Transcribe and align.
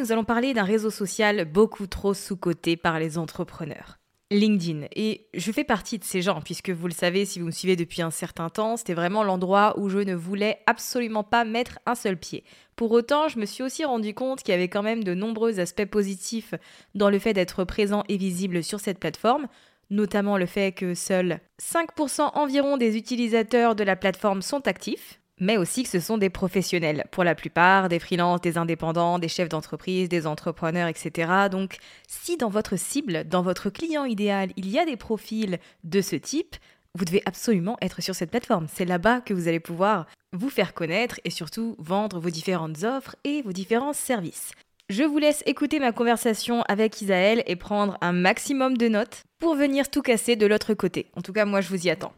Nous 0.00 0.12
allons 0.12 0.24
parler 0.24 0.54
d'un 0.54 0.64
réseau 0.64 0.90
social 0.90 1.44
beaucoup 1.44 1.86
trop 1.86 2.14
sous-coté 2.14 2.76
par 2.76 2.98
les 2.98 3.18
entrepreneurs. 3.18 3.98
LinkedIn. 4.30 4.86
Et 4.94 5.26
je 5.34 5.50
fais 5.50 5.64
partie 5.64 5.98
de 5.98 6.04
ces 6.04 6.22
gens, 6.22 6.40
puisque 6.40 6.70
vous 6.70 6.86
le 6.86 6.92
savez, 6.92 7.24
si 7.24 7.40
vous 7.40 7.46
me 7.46 7.50
suivez 7.50 7.76
depuis 7.76 8.00
un 8.00 8.12
certain 8.12 8.48
temps, 8.48 8.76
c'était 8.76 8.94
vraiment 8.94 9.24
l'endroit 9.24 9.74
où 9.76 9.88
je 9.88 9.98
ne 9.98 10.14
voulais 10.14 10.60
absolument 10.66 11.24
pas 11.24 11.44
mettre 11.44 11.80
un 11.84 11.96
seul 11.96 12.16
pied. 12.16 12.44
Pour 12.76 12.92
autant, 12.92 13.28
je 13.28 13.38
me 13.38 13.44
suis 13.44 13.62
aussi 13.62 13.84
rendu 13.84 14.14
compte 14.14 14.42
qu'il 14.42 14.52
y 14.52 14.56
avait 14.56 14.68
quand 14.68 14.84
même 14.84 15.04
de 15.04 15.14
nombreux 15.14 15.58
aspects 15.58 15.84
positifs 15.84 16.54
dans 16.94 17.10
le 17.10 17.18
fait 17.18 17.34
d'être 17.34 17.64
présent 17.64 18.04
et 18.08 18.16
visible 18.16 18.62
sur 18.62 18.80
cette 18.80 19.00
plateforme, 19.00 19.48
notamment 19.90 20.38
le 20.38 20.46
fait 20.46 20.72
que 20.72 20.94
seuls 20.94 21.40
5% 21.60 22.30
environ 22.34 22.76
des 22.76 22.96
utilisateurs 22.96 23.74
de 23.74 23.84
la 23.84 23.96
plateforme 23.96 24.42
sont 24.42 24.66
actifs, 24.68 25.19
mais 25.40 25.56
aussi 25.56 25.82
que 25.82 25.88
ce 25.88 25.98
sont 26.00 26.18
des 26.18 26.30
professionnels, 26.30 27.04
pour 27.10 27.24
la 27.24 27.34
plupart, 27.34 27.88
des 27.88 27.98
freelances, 27.98 28.40
des 28.40 28.58
indépendants, 28.58 29.18
des 29.18 29.28
chefs 29.28 29.48
d'entreprise, 29.48 30.08
des 30.08 30.26
entrepreneurs, 30.26 30.88
etc. 30.88 31.32
Donc, 31.50 31.78
si 32.06 32.36
dans 32.36 32.50
votre 32.50 32.76
cible, 32.76 33.24
dans 33.26 33.42
votre 33.42 33.70
client 33.70 34.04
idéal, 34.04 34.50
il 34.56 34.68
y 34.68 34.78
a 34.78 34.84
des 34.84 34.96
profils 34.96 35.58
de 35.84 36.00
ce 36.00 36.16
type, 36.16 36.56
vous 36.94 37.04
devez 37.04 37.22
absolument 37.24 37.76
être 37.80 38.02
sur 38.02 38.14
cette 38.14 38.30
plateforme. 38.30 38.66
C'est 38.72 38.84
là-bas 38.84 39.20
que 39.20 39.34
vous 39.34 39.48
allez 39.48 39.60
pouvoir 39.60 40.06
vous 40.32 40.50
faire 40.50 40.74
connaître 40.74 41.20
et 41.24 41.30
surtout 41.30 41.76
vendre 41.78 42.20
vos 42.20 42.30
différentes 42.30 42.84
offres 42.84 43.16
et 43.24 43.42
vos 43.42 43.52
différents 43.52 43.92
services. 43.92 44.52
Je 44.88 45.04
vous 45.04 45.18
laisse 45.18 45.44
écouter 45.46 45.78
ma 45.78 45.92
conversation 45.92 46.62
avec 46.62 47.00
Isaël 47.00 47.44
et 47.46 47.54
prendre 47.54 47.96
un 48.00 48.12
maximum 48.12 48.76
de 48.76 48.88
notes 48.88 49.22
pour 49.38 49.54
venir 49.54 49.88
tout 49.88 50.02
casser 50.02 50.34
de 50.34 50.46
l'autre 50.46 50.74
côté. 50.74 51.06
En 51.16 51.22
tout 51.22 51.32
cas, 51.32 51.44
moi, 51.44 51.60
je 51.60 51.68
vous 51.68 51.86
y 51.86 51.90
attends. 51.90 52.12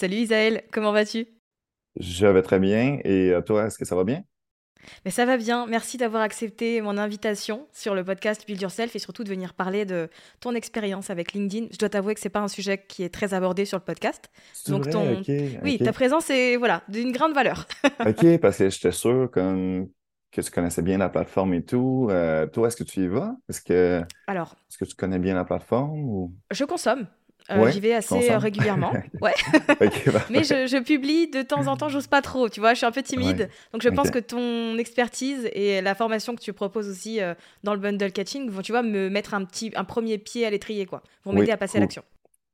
Salut 0.00 0.18
Isaël, 0.18 0.62
comment 0.70 0.92
vas-tu? 0.92 1.26
Je 1.98 2.24
vais 2.28 2.42
très 2.42 2.60
bien. 2.60 3.00
Et 3.02 3.32
euh, 3.32 3.40
toi, 3.40 3.66
est-ce 3.66 3.76
que 3.76 3.84
ça 3.84 3.96
va 3.96 4.04
bien? 4.04 4.22
Mais 5.04 5.10
ça 5.10 5.26
va 5.26 5.36
bien. 5.36 5.66
Merci 5.66 5.96
d'avoir 5.96 6.22
accepté 6.22 6.80
mon 6.80 6.96
invitation 6.98 7.66
sur 7.72 7.96
le 7.96 8.04
podcast 8.04 8.46
Build 8.46 8.62
Yourself 8.62 8.94
et 8.94 9.00
surtout 9.00 9.24
de 9.24 9.28
venir 9.28 9.54
parler 9.54 9.84
de 9.86 10.08
ton 10.38 10.54
expérience 10.54 11.10
avec 11.10 11.32
LinkedIn. 11.32 11.66
Je 11.72 11.78
dois 11.78 11.88
t'avouer 11.88 12.14
que 12.14 12.20
c'est 12.20 12.28
pas 12.28 12.38
un 12.38 12.46
sujet 12.46 12.84
qui 12.86 13.02
est 13.02 13.08
très 13.08 13.34
abordé 13.34 13.64
sur 13.64 13.76
le 13.76 13.82
podcast. 13.82 14.30
Donc 14.68 14.84
vrai? 14.84 14.92
ton 14.92 15.20
oui, 15.64 15.78
ta 15.78 15.92
présence 15.92 16.30
est 16.30 16.54
voilà 16.54 16.84
d'une 16.88 17.10
grande 17.10 17.34
valeur. 17.34 17.66
ok, 18.06 18.38
parce 18.38 18.58
que 18.58 18.70
j'étais 18.70 18.92
sûr 18.92 19.28
comme 19.32 19.88
que 20.30 20.40
tu 20.40 20.50
connaissais 20.52 20.82
bien 20.82 20.98
la 20.98 21.08
plateforme 21.08 21.54
et 21.54 21.64
tout. 21.64 22.06
Euh, 22.12 22.46
toi, 22.46 22.68
est-ce 22.68 22.76
que 22.76 22.84
tu 22.84 23.00
y 23.00 23.08
vas? 23.08 23.34
Est-ce 23.48 23.62
que 23.62 24.04
alors 24.28 24.54
est-ce 24.70 24.78
que 24.78 24.84
tu 24.84 24.94
connais 24.94 25.18
bien 25.18 25.34
la 25.34 25.44
plateforme 25.44 26.04
ou? 26.04 26.36
Je 26.52 26.64
consomme. 26.64 27.08
Euh, 27.50 27.70
J'y 27.70 27.80
vais 27.80 27.94
assez 27.94 28.30
euh, 28.30 28.38
régulièrement. 28.38 28.92
Ouais. 29.20 29.32
Mais 30.30 30.44
je, 30.44 30.66
je, 30.66 30.82
publie 30.82 31.28
de 31.30 31.42
temps 31.42 31.66
en 31.66 31.76
temps, 31.76 31.88
j'ose 31.88 32.06
pas 32.06 32.22
trop, 32.22 32.48
tu 32.48 32.60
vois, 32.60 32.74
je 32.74 32.78
suis 32.78 32.86
un 32.86 32.92
peu 32.92 33.02
timide. 33.02 33.40
Ouais. 33.40 33.50
Donc 33.72 33.82
je 33.82 33.88
pense 33.88 34.10
que 34.10 34.18
ton 34.18 34.76
expertise 34.78 35.48
et 35.52 35.80
la 35.80 35.94
formation 35.94 36.34
que 36.34 36.40
tu 36.40 36.52
proposes 36.52 36.88
aussi 36.88 37.20
euh, 37.20 37.34
dans 37.64 37.74
le 37.74 37.80
bundle 37.80 38.12
catching 38.12 38.48
vont, 38.50 38.62
tu 38.62 38.72
vois, 38.72 38.82
me 38.82 39.08
mettre 39.08 39.34
un 39.34 39.44
petit, 39.44 39.72
un 39.76 39.84
premier 39.84 40.18
pied 40.18 40.44
à 40.46 40.50
l'étrier, 40.50 40.86
quoi. 40.86 41.02
Vont 41.24 41.32
m'aider 41.32 41.50
à 41.50 41.56
passer 41.56 41.72
cool. 41.72 41.78
à 41.78 41.84
l'action. 41.84 42.02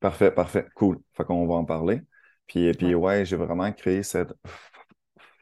Parfait, 0.00 0.30
parfait, 0.30 0.66
cool. 0.74 0.98
Fait 1.12 1.24
qu'on 1.24 1.46
va 1.46 1.54
en 1.54 1.64
parler. 1.64 2.00
Puis, 2.46 2.72
puis 2.72 2.94
ouais, 2.94 2.94
ouais 2.94 3.24
j'ai 3.24 3.36
vraiment 3.36 3.70
créé 3.72 4.02
cette 4.02 4.32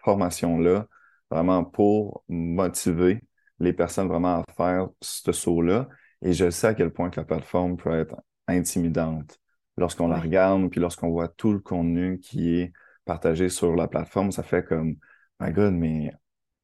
formation-là, 0.04 0.86
vraiment 1.30 1.64
pour 1.64 2.24
motiver 2.28 3.20
les 3.60 3.72
personnes 3.72 4.08
vraiment 4.08 4.40
à 4.40 4.44
faire 4.56 4.88
ce 5.00 5.32
saut-là. 5.32 5.88
Et 6.22 6.32
je 6.32 6.50
sais 6.50 6.68
à 6.68 6.74
quel 6.74 6.90
point 6.90 7.10
que 7.10 7.20
la 7.20 7.26
plateforme 7.26 7.76
peut 7.76 7.92
être 7.92 8.16
intimidante 8.48 9.41
lorsqu'on 9.76 10.08
ouais. 10.08 10.14
la 10.14 10.20
regarde, 10.20 10.70
puis 10.70 10.80
lorsqu'on 10.80 11.10
voit 11.10 11.28
tout 11.28 11.52
le 11.52 11.58
contenu 11.58 12.18
qui 12.18 12.56
est 12.56 12.72
partagé 13.04 13.48
sur 13.48 13.74
la 13.74 13.88
plateforme, 13.88 14.32
ça 14.32 14.42
fait 14.42 14.64
comme, 14.64 14.96
my 15.40 15.52
God, 15.52 15.74
mais 15.74 16.12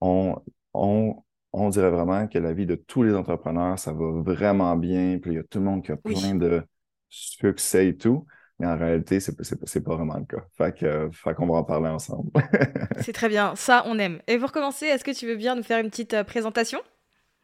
on, 0.00 0.36
on, 0.74 1.22
on 1.52 1.68
dirait 1.70 1.90
vraiment 1.90 2.26
que 2.28 2.38
la 2.38 2.52
vie 2.52 2.66
de 2.66 2.74
tous 2.74 3.02
les 3.02 3.14
entrepreneurs, 3.14 3.78
ça 3.78 3.92
va 3.92 4.22
vraiment 4.22 4.76
bien, 4.76 5.18
puis 5.20 5.32
il 5.32 5.34
y 5.36 5.38
a 5.38 5.44
tout 5.44 5.58
le 5.58 5.64
monde 5.64 5.84
qui 5.84 5.92
a 5.92 5.96
plein 5.96 6.34
de 6.34 6.62
succès 7.08 7.88
et 7.88 7.96
tout. 7.96 8.26
Mais 8.58 8.66
en 8.66 8.76
réalité, 8.76 9.20
c'est, 9.20 9.36
c'est 9.44 9.84
pas 9.84 9.94
vraiment 9.94 10.18
le 10.18 10.24
cas. 10.24 10.44
Fait, 10.56 11.34
qu'on 11.34 11.46
va 11.46 11.54
en 11.54 11.64
parler 11.64 11.88
ensemble. 11.88 12.30
c'est 13.00 13.12
très 13.12 13.28
bien. 13.28 13.54
Ça, 13.54 13.84
on 13.86 13.98
aime. 14.00 14.20
Et 14.26 14.36
pour 14.36 14.50
commencer, 14.50 14.86
est-ce 14.86 15.04
que 15.04 15.12
tu 15.16 15.26
veux 15.26 15.36
bien 15.36 15.54
nous 15.54 15.62
faire 15.62 15.78
une 15.78 15.90
petite 15.90 16.14
euh, 16.14 16.24
présentation? 16.24 16.80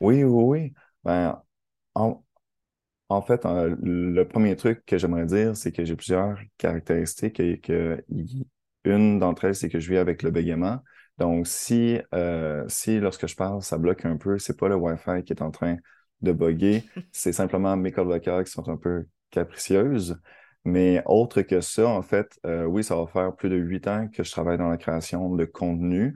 Oui, 0.00 0.25
oui, 0.25 0.43
oui. 0.44 0.72
Ben, 1.05 1.40
en, 1.94 2.24
en 3.08 3.22
fait, 3.22 3.44
euh, 3.46 3.76
le 3.82 4.24
premier 4.26 4.56
truc 4.56 4.84
que 4.86 4.98
j'aimerais 4.98 5.26
dire, 5.26 5.56
c'est 5.56 5.72
que 5.72 5.84
j'ai 5.84 5.96
plusieurs 5.96 6.38
caractéristiques 6.58 7.40
et 7.40 7.60
que 7.60 8.02
une 8.84 9.18
d'entre 9.18 9.44
elles, 9.46 9.54
c'est 9.54 9.68
que 9.68 9.80
je 9.80 9.90
vis 9.90 9.98
avec 9.98 10.22
le 10.22 10.30
bégaiement. 10.30 10.80
Donc, 11.18 11.46
si, 11.46 11.98
euh, 12.14 12.64
si 12.68 12.98
lorsque 13.00 13.26
je 13.26 13.36
parle, 13.36 13.62
ça 13.62 13.78
bloque 13.78 14.04
un 14.04 14.16
peu, 14.16 14.38
c'est 14.38 14.58
pas 14.58 14.68
le 14.68 14.76
Wi-Fi 14.76 15.22
qui 15.24 15.32
est 15.32 15.42
en 15.42 15.50
train 15.50 15.76
de 16.20 16.32
bugger, 16.32 16.84
c'est 17.12 17.32
simplement 17.32 17.76
mes 17.76 17.92
cordes 17.92 18.08
vocales 18.08 18.44
qui 18.44 18.50
sont 18.52 18.68
un 18.68 18.76
peu 18.76 19.06
capricieuses. 19.30 20.18
Mais 20.64 21.02
autre 21.06 21.42
que 21.42 21.60
ça, 21.60 21.86
en 21.88 22.02
fait, 22.02 22.38
euh, 22.46 22.64
oui, 22.64 22.82
ça 22.82 22.96
va 22.96 23.06
faire 23.06 23.34
plus 23.36 23.50
de 23.50 23.56
huit 23.56 23.86
ans 23.86 24.08
que 24.08 24.24
je 24.24 24.30
travaille 24.30 24.56
dans 24.58 24.68
la 24.70 24.78
création 24.78 25.34
de 25.34 25.44
contenu. 25.44 26.14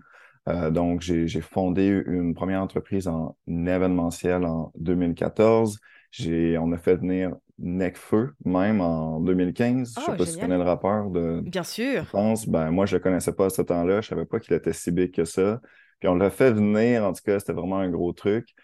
Euh, 0.49 0.71
donc, 0.71 1.03
j'ai, 1.03 1.29
j'ai 1.29 1.43
fondé 1.43 2.03
une 2.07 2.35
première 2.35 2.63
entreprise 2.63 3.09
en 3.09 3.37
événementiel 3.47 4.45
en 4.47 4.73
2014. 4.77 5.79
On 6.21 6.73
a 6.73 6.79
fait 6.79 6.97
venir 6.97 7.35
Necfeu, 7.59 8.35
même 8.45 8.81
en 8.81 9.21
2015. 9.21 9.95
Je 9.97 10.01
sais 10.01 10.11
Oh, 10.13 10.17
pas 10.17 10.27
si 10.27 10.35
tu 10.35 10.41
connais 10.41 10.57
le 10.57 10.63
rappeur 10.63 11.11
de 11.11 11.41
Bien 11.45 11.63
sûr. 11.63 12.07
France. 12.07 12.49
Ben, 12.49 12.71
moi, 12.71 12.87
je 12.87 12.97
le 12.97 13.01
connaissais 13.03 13.33
pas 13.33 13.47
à 13.47 13.51
ce 13.51 13.63
temps-là. 13.63 14.01
Je 14.01 14.09
savais 14.09 14.27
pas 14.27 14.41
qu'il 14.41 14.55
était 14.55 14.73
si 14.73 14.91
big 14.93 15.13
que 15.13 15.25
ça. 15.25 15.61
Puis 16.01 16.09
on 16.09 16.15
l'a 16.15 16.31
fait 16.31 16.53
venir, 16.53 17.05
en 17.05 17.13
tout 17.13 17.23
cas, 17.25 17.39
c'était 17.41 17.53
vraiment 17.53 17.79
un 17.79 17.91
gros 17.91 18.13
truc. 18.13 18.55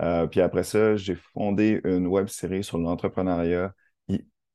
Euh, 0.00 0.26
puis 0.26 0.40
après 0.40 0.64
ça, 0.64 0.96
j'ai 0.96 1.14
fondé 1.16 1.80
une 1.84 2.06
web 2.06 2.28
série 2.28 2.64
sur 2.64 2.78
l'entrepreneuriat 2.78 3.72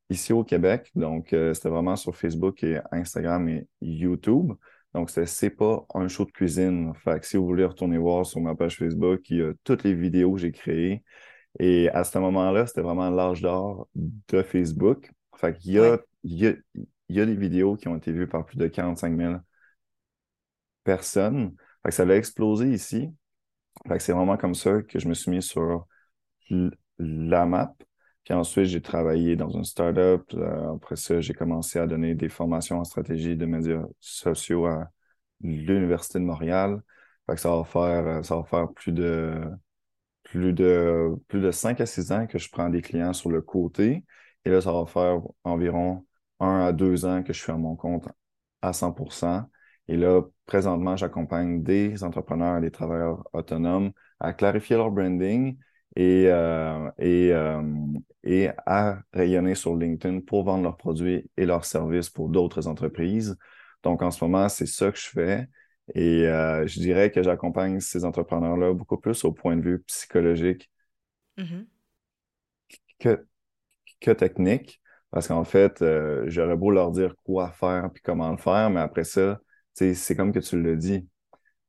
ici 0.10 0.34
au 0.34 0.44
Québec. 0.44 0.90
Donc, 0.96 1.34
euh, 1.34 1.54
c'était 1.54 1.70
vraiment 1.70 1.96
sur 1.96 2.16
Facebook 2.16 2.64
et 2.64 2.80
Instagram 2.92 3.48
et 3.50 3.68
YouTube. 3.82 4.54
Donc, 4.94 5.10
c'était 5.10 5.28
C'est 5.28 5.50
pas 5.52 5.86
un 5.94 6.08
show 6.08 6.26
de 6.26 6.32
cuisine. 6.32 6.94
Fait 7.04 7.20
que 7.20 7.26
si 7.28 7.38
vous 7.38 7.46
voulez 7.46 7.66
retourner 7.66 7.98
voir 7.98 8.26
sur 8.26 8.40
ma 8.42 8.56
page 8.56 8.78
Facebook, 8.78 9.30
il 9.30 9.38
y 9.38 9.42
a 9.44 9.54
toutes 9.64 9.84
les 9.84 9.94
vidéos 9.94 10.34
que 10.34 10.40
j'ai 10.40 10.52
créées. 10.52 11.04
Et 11.60 11.90
à 11.90 12.04
ce 12.04 12.18
moment-là, 12.20 12.66
c'était 12.68 12.82
vraiment 12.82 13.10
l'âge 13.10 13.42
d'or 13.42 13.88
de 13.96 14.42
Facebook. 14.44 15.12
Fait 15.38 15.58
qu'il 15.58 15.74
y 15.74 15.80
a, 15.80 15.94
Ouais. 15.94 16.00
il 16.24 16.34
y 16.38 16.48
a, 16.48 16.54
il 16.76 17.16
y 17.16 17.22
a 17.22 17.26
des 17.26 17.36
vidéos 17.36 17.76
qui 17.76 17.88
ont 17.88 17.98
été 17.98 18.12
vues 18.12 18.28
par 18.28 18.46
plus 18.46 18.58
de 18.58 18.68
45 18.68 19.16
000 19.18 19.36
personnes. 20.84 21.56
Fait 21.84 21.90
que 21.90 21.96
ça 21.96 22.04
a 22.04 22.16
explosé 22.16 22.70
ici. 22.72 23.10
Fait 23.88 23.98
que 23.98 24.04
c'est 24.04 24.14
vraiment 24.14 24.38
comme 24.38 24.56
ça 24.56 24.82
que 24.84 25.00
je 25.00 25.08
me 25.08 25.14
suis 25.14 25.32
mis 25.32 25.42
sur 25.42 25.88
la 27.00 27.46
map. 27.46 27.74
Puis 28.24 28.34
ensuite, 28.34 28.66
j'ai 28.66 28.82
travaillé 28.82 29.36
dans 29.36 29.50
une 29.50 29.64
startup. 29.64 30.24
Euh, 30.34 30.76
après 30.76 30.96
ça, 30.96 31.22
j'ai 31.22 31.34
commencé 31.34 31.80
à 31.80 31.88
donner 31.88 32.16
des 32.16 32.30
formations 32.30 32.80
en 32.80 32.84
stratégie 32.84 33.36
de 33.38 33.46
médias 33.46 33.84
sociaux 34.00 34.66
à 34.66 34.90
l'Université 35.42 36.20
de 36.20 36.26
Montréal. 36.26 36.82
Fait 37.28 37.36
que 37.36 37.42
ça 37.42 37.56
va 37.56 37.64
faire, 37.64 38.08
euh, 38.08 38.24
ça 38.24 38.36
va 38.38 38.44
faire 38.44 38.70
plus 38.74 38.92
de, 38.92 39.42
plus 40.32 40.54
de, 40.54 41.16
plus 41.28 41.42
de 41.42 41.52
5 41.52 41.82
à 41.82 41.86
6 41.86 42.12
ans 42.12 42.28
que 42.28 42.38
je 42.38 42.50
prends 42.50 42.70
des 42.70 42.82
clients 42.82 43.14
sur 43.14 43.30
le 43.30 43.42
côté. 43.42 44.06
Et 44.46 44.50
là, 44.50 44.62
ça 44.62 44.72
va 44.72 44.86
faire 44.86 45.22
environ 45.44 46.06
1 46.40 46.60
à 46.68 46.72
2 46.74 47.06
ans 47.06 47.24
que 47.24 47.34
je 47.34 47.40
suis 47.42 47.52
à 47.52 47.58
mon 47.58 47.76
compte 47.76 48.08
à 48.62 48.74
100%. 48.74 49.46
Et 49.88 49.98
là, 49.98 50.22
présentement, 50.46 50.96
j'accompagne 50.96 51.64
des 51.64 52.04
entrepreneurs 52.04 52.58
et 52.58 52.62
des 52.62 52.72
travailleurs 52.72 53.28
autonomes 53.34 53.92
à 54.20 54.34
clarifier 54.34 54.76
leur 54.78 54.92
branding 54.92 55.58
et, 55.96 56.26
euh, 56.28 56.92
et, 57.00 57.32
euh, 57.34 57.62
et 58.24 58.50
à 58.66 59.02
rayonner 59.14 59.56
sur 59.56 59.76
LinkedIn 59.76 60.22
pour 60.22 60.44
vendre 60.44 60.64
leurs 60.64 60.78
produits 60.78 61.30
et 61.38 61.46
leurs 61.46 61.66
services 61.66 62.10
pour 62.10 62.30
d'autres 62.30 62.68
entreprises. 62.68 63.36
Donc, 63.84 64.02
en 64.04 64.12
ce 64.12 64.24
moment, 64.24 64.48
c'est 64.50 64.66
ça 64.68 64.92
que 64.92 64.98
je 65.00 65.10
fais. 65.10 65.48
Et 65.96 66.28
euh, 66.28 66.68
je 66.68 66.80
dirais 66.80 67.12
que 67.12 67.24
j'accompagne 67.24 67.80
ces 67.80 68.06
entrepreneurs-là 68.06 68.74
beaucoup 68.74 68.98
plus 68.98 69.24
au 69.26 69.32
point 69.34 69.56
de 69.58 69.62
vue 69.64 69.80
psychologique 69.84 70.70
Mhm. 71.38 71.68
que, 73.00 73.26
que 74.02 74.12
technique. 74.12 74.82
Parce 75.12 75.28
qu'en 75.30 75.46
fait, 75.46 75.82
euh, 75.82 76.26
j'aurais 76.28 76.58
beau 76.58 76.72
leur 76.72 76.92
dire 76.92 77.16
quoi 77.26 77.52
faire 77.52 77.92
puis 77.94 78.02
comment 78.04 78.32
le 78.32 78.38
faire, 78.38 78.70
mais 78.70 78.82
après 78.82 79.06
ça, 79.06 79.40
c'est 79.74 80.16
comme 80.18 80.34
que 80.34 80.40
tu 80.40 80.62
le 80.62 80.78
dis, 80.78 81.08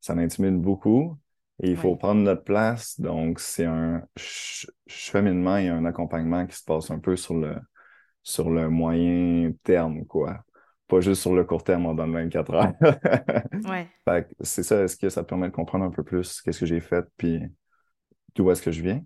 ça 0.00 0.14
m'intimide 0.14 0.61
beaucoup 0.61 1.19
et 1.62 1.70
il 1.70 1.76
faut 1.78 1.96
prendre 1.96 2.22
notre 2.22 2.44
place. 2.44 3.00
Donc, 3.00 3.40
c'est 3.40 3.67
un 3.67 4.02
ch- 4.17 4.70
cheminement 4.88 5.58
et 5.58 5.69
un 5.69 5.84
accompagnement 5.87 6.46
qui 6.46 6.56
se 6.56 6.64
passe 6.64 6.90
un 6.90 6.99
peu 7.00 7.17
sur 7.17 7.34
le, 7.37 7.56
sur 8.22 8.50
le 8.50 8.70
moyen 8.70 9.52
terme, 9.64 10.06
quoi. 10.06 10.44
Pas 10.90 11.00
juste 11.00 11.22
sur 11.22 11.34
le 11.34 11.44
court 11.44 11.62
terme, 11.62 11.87
on 11.87 11.94
donne 11.94 12.12
24 12.12 12.54
heures. 12.54 12.72
Ouais. 13.69 13.87
Fait 14.04 14.25
que 14.25 14.34
c'est 14.40 14.62
ça, 14.62 14.82
est-ce 14.82 14.96
que 14.96 15.08
ça 15.08 15.22
te 15.22 15.28
permet 15.28 15.46
de 15.48 15.52
comprendre 15.52 15.84
un 15.84 15.90
peu 15.90 16.02
plus 16.02 16.42
qu'est-ce 16.42 16.60
que 16.60 16.66
j'ai 16.66 16.81
fait 16.81 17.04
puis 17.16 17.42
d'où 18.34 18.50
est-ce 18.50 18.62
que 18.62 18.72
je 18.72 18.82
viens? 18.82 19.02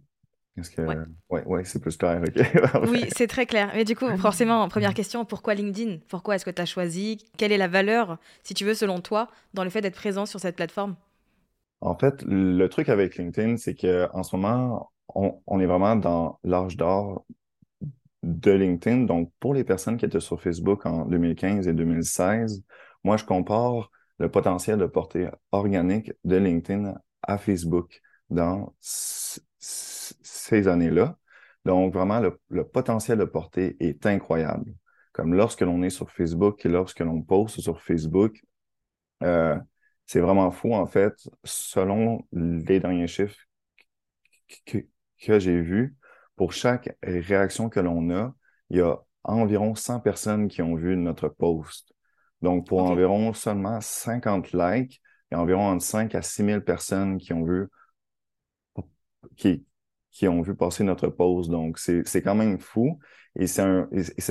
Est-ce 0.56 0.70
que... 0.70 0.82
Ouais. 0.82 0.96
Ouais, 1.30 1.44
ouais, 1.44 1.64
c'est 1.64 1.80
plus 1.80 1.96
clair. 1.96 2.22
Oui, 2.88 3.04
c'est 3.14 3.26
très 3.26 3.44
clair. 3.44 3.70
Mais 3.74 3.84
du 3.84 3.96
coup, 3.96 4.08
forcément, 4.16 4.66
première 4.68 4.94
question, 4.94 5.24
pourquoi 5.24 5.54
LinkedIn? 5.54 5.98
Pourquoi 6.08 6.36
est-ce 6.36 6.44
que 6.44 6.50
tu 6.50 6.62
as 6.62 6.66
choisi? 6.66 7.18
Quelle 7.36 7.52
est 7.52 7.58
la 7.58 7.68
valeur, 7.68 8.18
si 8.44 8.54
tu 8.54 8.64
veux, 8.64 8.74
selon 8.74 9.00
toi, 9.00 9.28
dans 9.52 9.64
le 9.64 9.70
fait 9.70 9.80
d'être 9.80 9.96
présent 9.96 10.26
sur 10.26 10.40
cette 10.40 10.56
plateforme? 10.56 10.94
En 11.80 11.98
fait, 11.98 12.22
le 12.26 12.66
truc 12.68 12.88
avec 12.88 13.16
LinkedIn, 13.16 13.56
c'est 13.56 13.74
qu'en 13.74 14.22
ce 14.22 14.36
moment, 14.36 14.90
on, 15.14 15.40
on 15.46 15.60
est 15.60 15.66
vraiment 15.66 15.96
dans 15.96 16.38
l'âge 16.44 16.76
d'or 16.76 17.24
de 18.24 18.50
LinkedIn. 18.52 19.04
Donc, 19.04 19.32
pour 19.38 19.54
les 19.54 19.64
personnes 19.64 19.96
qui 19.96 20.06
étaient 20.06 20.20
sur 20.20 20.40
Facebook 20.40 20.86
en 20.86 21.04
2015 21.06 21.68
et 21.68 21.72
2016, 21.72 22.62
moi, 23.04 23.16
je 23.16 23.24
compare 23.24 23.90
le 24.18 24.30
potentiel 24.30 24.78
de 24.78 24.86
portée 24.86 25.28
organique 25.52 26.12
de 26.24 26.36
LinkedIn 26.36 26.94
à 27.22 27.38
Facebook 27.38 28.00
dans 28.30 28.74
ces 28.78 30.68
années-là. 30.68 31.18
Donc, 31.64 31.92
vraiment, 31.92 32.20
le, 32.20 32.40
le 32.48 32.66
potentiel 32.66 33.18
de 33.18 33.24
portée 33.24 33.76
est 33.80 34.06
incroyable. 34.06 34.72
Comme 35.12 35.34
lorsque 35.34 35.60
l'on 35.60 35.82
est 35.82 35.90
sur 35.90 36.10
Facebook 36.10 36.64
et 36.66 36.68
lorsque 36.68 37.00
l'on 37.00 37.22
poste 37.22 37.60
sur 37.60 37.80
Facebook, 37.80 38.42
euh, 39.22 39.58
c'est 40.06 40.20
vraiment 40.20 40.50
fou, 40.50 40.74
en 40.74 40.86
fait, 40.86 41.14
selon 41.44 42.26
les 42.32 42.80
derniers 42.80 43.06
chiffres 43.06 43.38
que, 44.66 44.78
que 45.20 45.38
j'ai 45.38 45.60
vus, 45.60 45.96
pour 46.36 46.52
chaque 46.52 46.96
réaction 47.02 47.68
que 47.68 47.80
l'on 47.80 48.10
a, 48.10 48.34
il 48.70 48.78
y 48.78 48.80
a 48.80 48.98
environ 49.24 49.74
100 49.74 50.00
personnes 50.00 50.48
qui 50.48 50.62
ont 50.62 50.74
vu 50.74 50.96
notre 50.96 51.28
post. 51.28 51.94
Donc, 52.42 52.66
pour 52.66 52.82
environ 52.82 53.32
seulement 53.32 53.80
50 53.80 54.52
likes, 54.52 55.00
il 55.30 55.34
y 55.34 55.36
a 55.36 55.40
environ 55.40 55.68
entre 55.68 55.84
5 55.84 56.14
à 56.14 56.22
6 56.22 56.44
000 56.44 56.60
personnes 56.60 57.18
qui 57.18 57.32
ont 57.32 57.44
vu, 57.44 57.68
qui, 59.36 59.64
qui 60.10 60.28
ont 60.28 60.42
vu 60.42 60.54
passer 60.54 60.84
notre 60.84 61.08
post. 61.08 61.50
Donc, 61.50 61.78
c'est, 61.78 62.22
quand 62.22 62.34
même 62.34 62.58
fou. 62.58 62.98
Et 63.36 63.46
c'est 63.46 63.62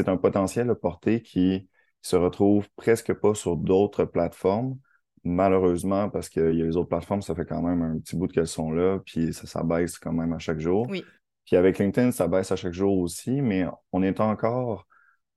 un, 0.07 0.17
potentiel 0.17 0.67
de 0.67 0.73
portée 0.73 1.21
qui 1.21 1.67
se 2.01 2.15
retrouve 2.15 2.69
presque 2.75 3.13
pas 3.13 3.33
sur 3.33 3.55
d'autres 3.55 4.05
plateformes, 4.05 4.77
malheureusement, 5.23 6.09
parce 6.09 6.29
qu'il 6.29 6.55
y 6.55 6.61
a 6.61 6.65
les 6.65 6.75
autres 6.77 6.89
plateformes, 6.89 7.21
ça 7.21 7.33
fait 7.33 7.45
quand 7.45 7.61
même 7.61 7.81
un 7.81 7.97
petit 7.99 8.15
bout 8.15 8.27
de 8.27 8.33
qu'elles 8.33 8.47
sont 8.47 8.71
là, 8.71 8.99
puis 9.05 9.33
ça, 9.33 9.47
ça 9.47 9.63
baisse 9.63 9.97
quand 9.97 10.11
même 10.11 10.33
à 10.33 10.39
chaque 10.39 10.59
jour. 10.59 10.85
Oui. 10.89 11.03
Puis 11.45 11.55
avec 11.55 11.79
LinkedIn, 11.79 12.11
ça 12.11 12.27
baisse 12.27 12.51
à 12.51 12.55
chaque 12.55 12.73
jour 12.73 12.99
aussi, 12.99 13.41
mais 13.41 13.65
on 13.91 14.01
est 14.03 14.19
encore 14.19 14.87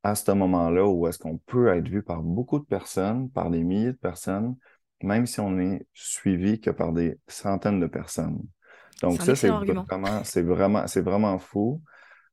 à 0.02 0.14
ce 0.14 0.30
moment-là 0.30 0.86
où 0.86 1.08
est-ce 1.08 1.18
qu'on 1.18 1.38
peut 1.38 1.68
être 1.68 1.88
vu 1.88 2.02
par 2.02 2.22
beaucoup 2.22 2.58
de 2.60 2.64
personnes, 2.64 3.28
par 3.30 3.50
des 3.50 3.64
milliers 3.64 3.92
de 3.92 3.98
personnes, 3.98 4.56
même 5.02 5.26
si 5.26 5.40
on 5.40 5.58
est 5.58 5.86
suivi 5.94 6.60
que 6.60 6.70
par 6.70 6.92
des 6.92 7.18
centaines 7.26 7.80
de 7.80 7.86
personnes. 7.86 8.40
Donc 9.02 9.20
ça, 9.20 9.34
c'est 9.34 9.50
vraiment, 9.50 10.24
c'est 10.24 10.42
vraiment, 10.42 10.86
c'est 10.86 11.02
vraiment 11.02 11.38
fou. 11.38 11.82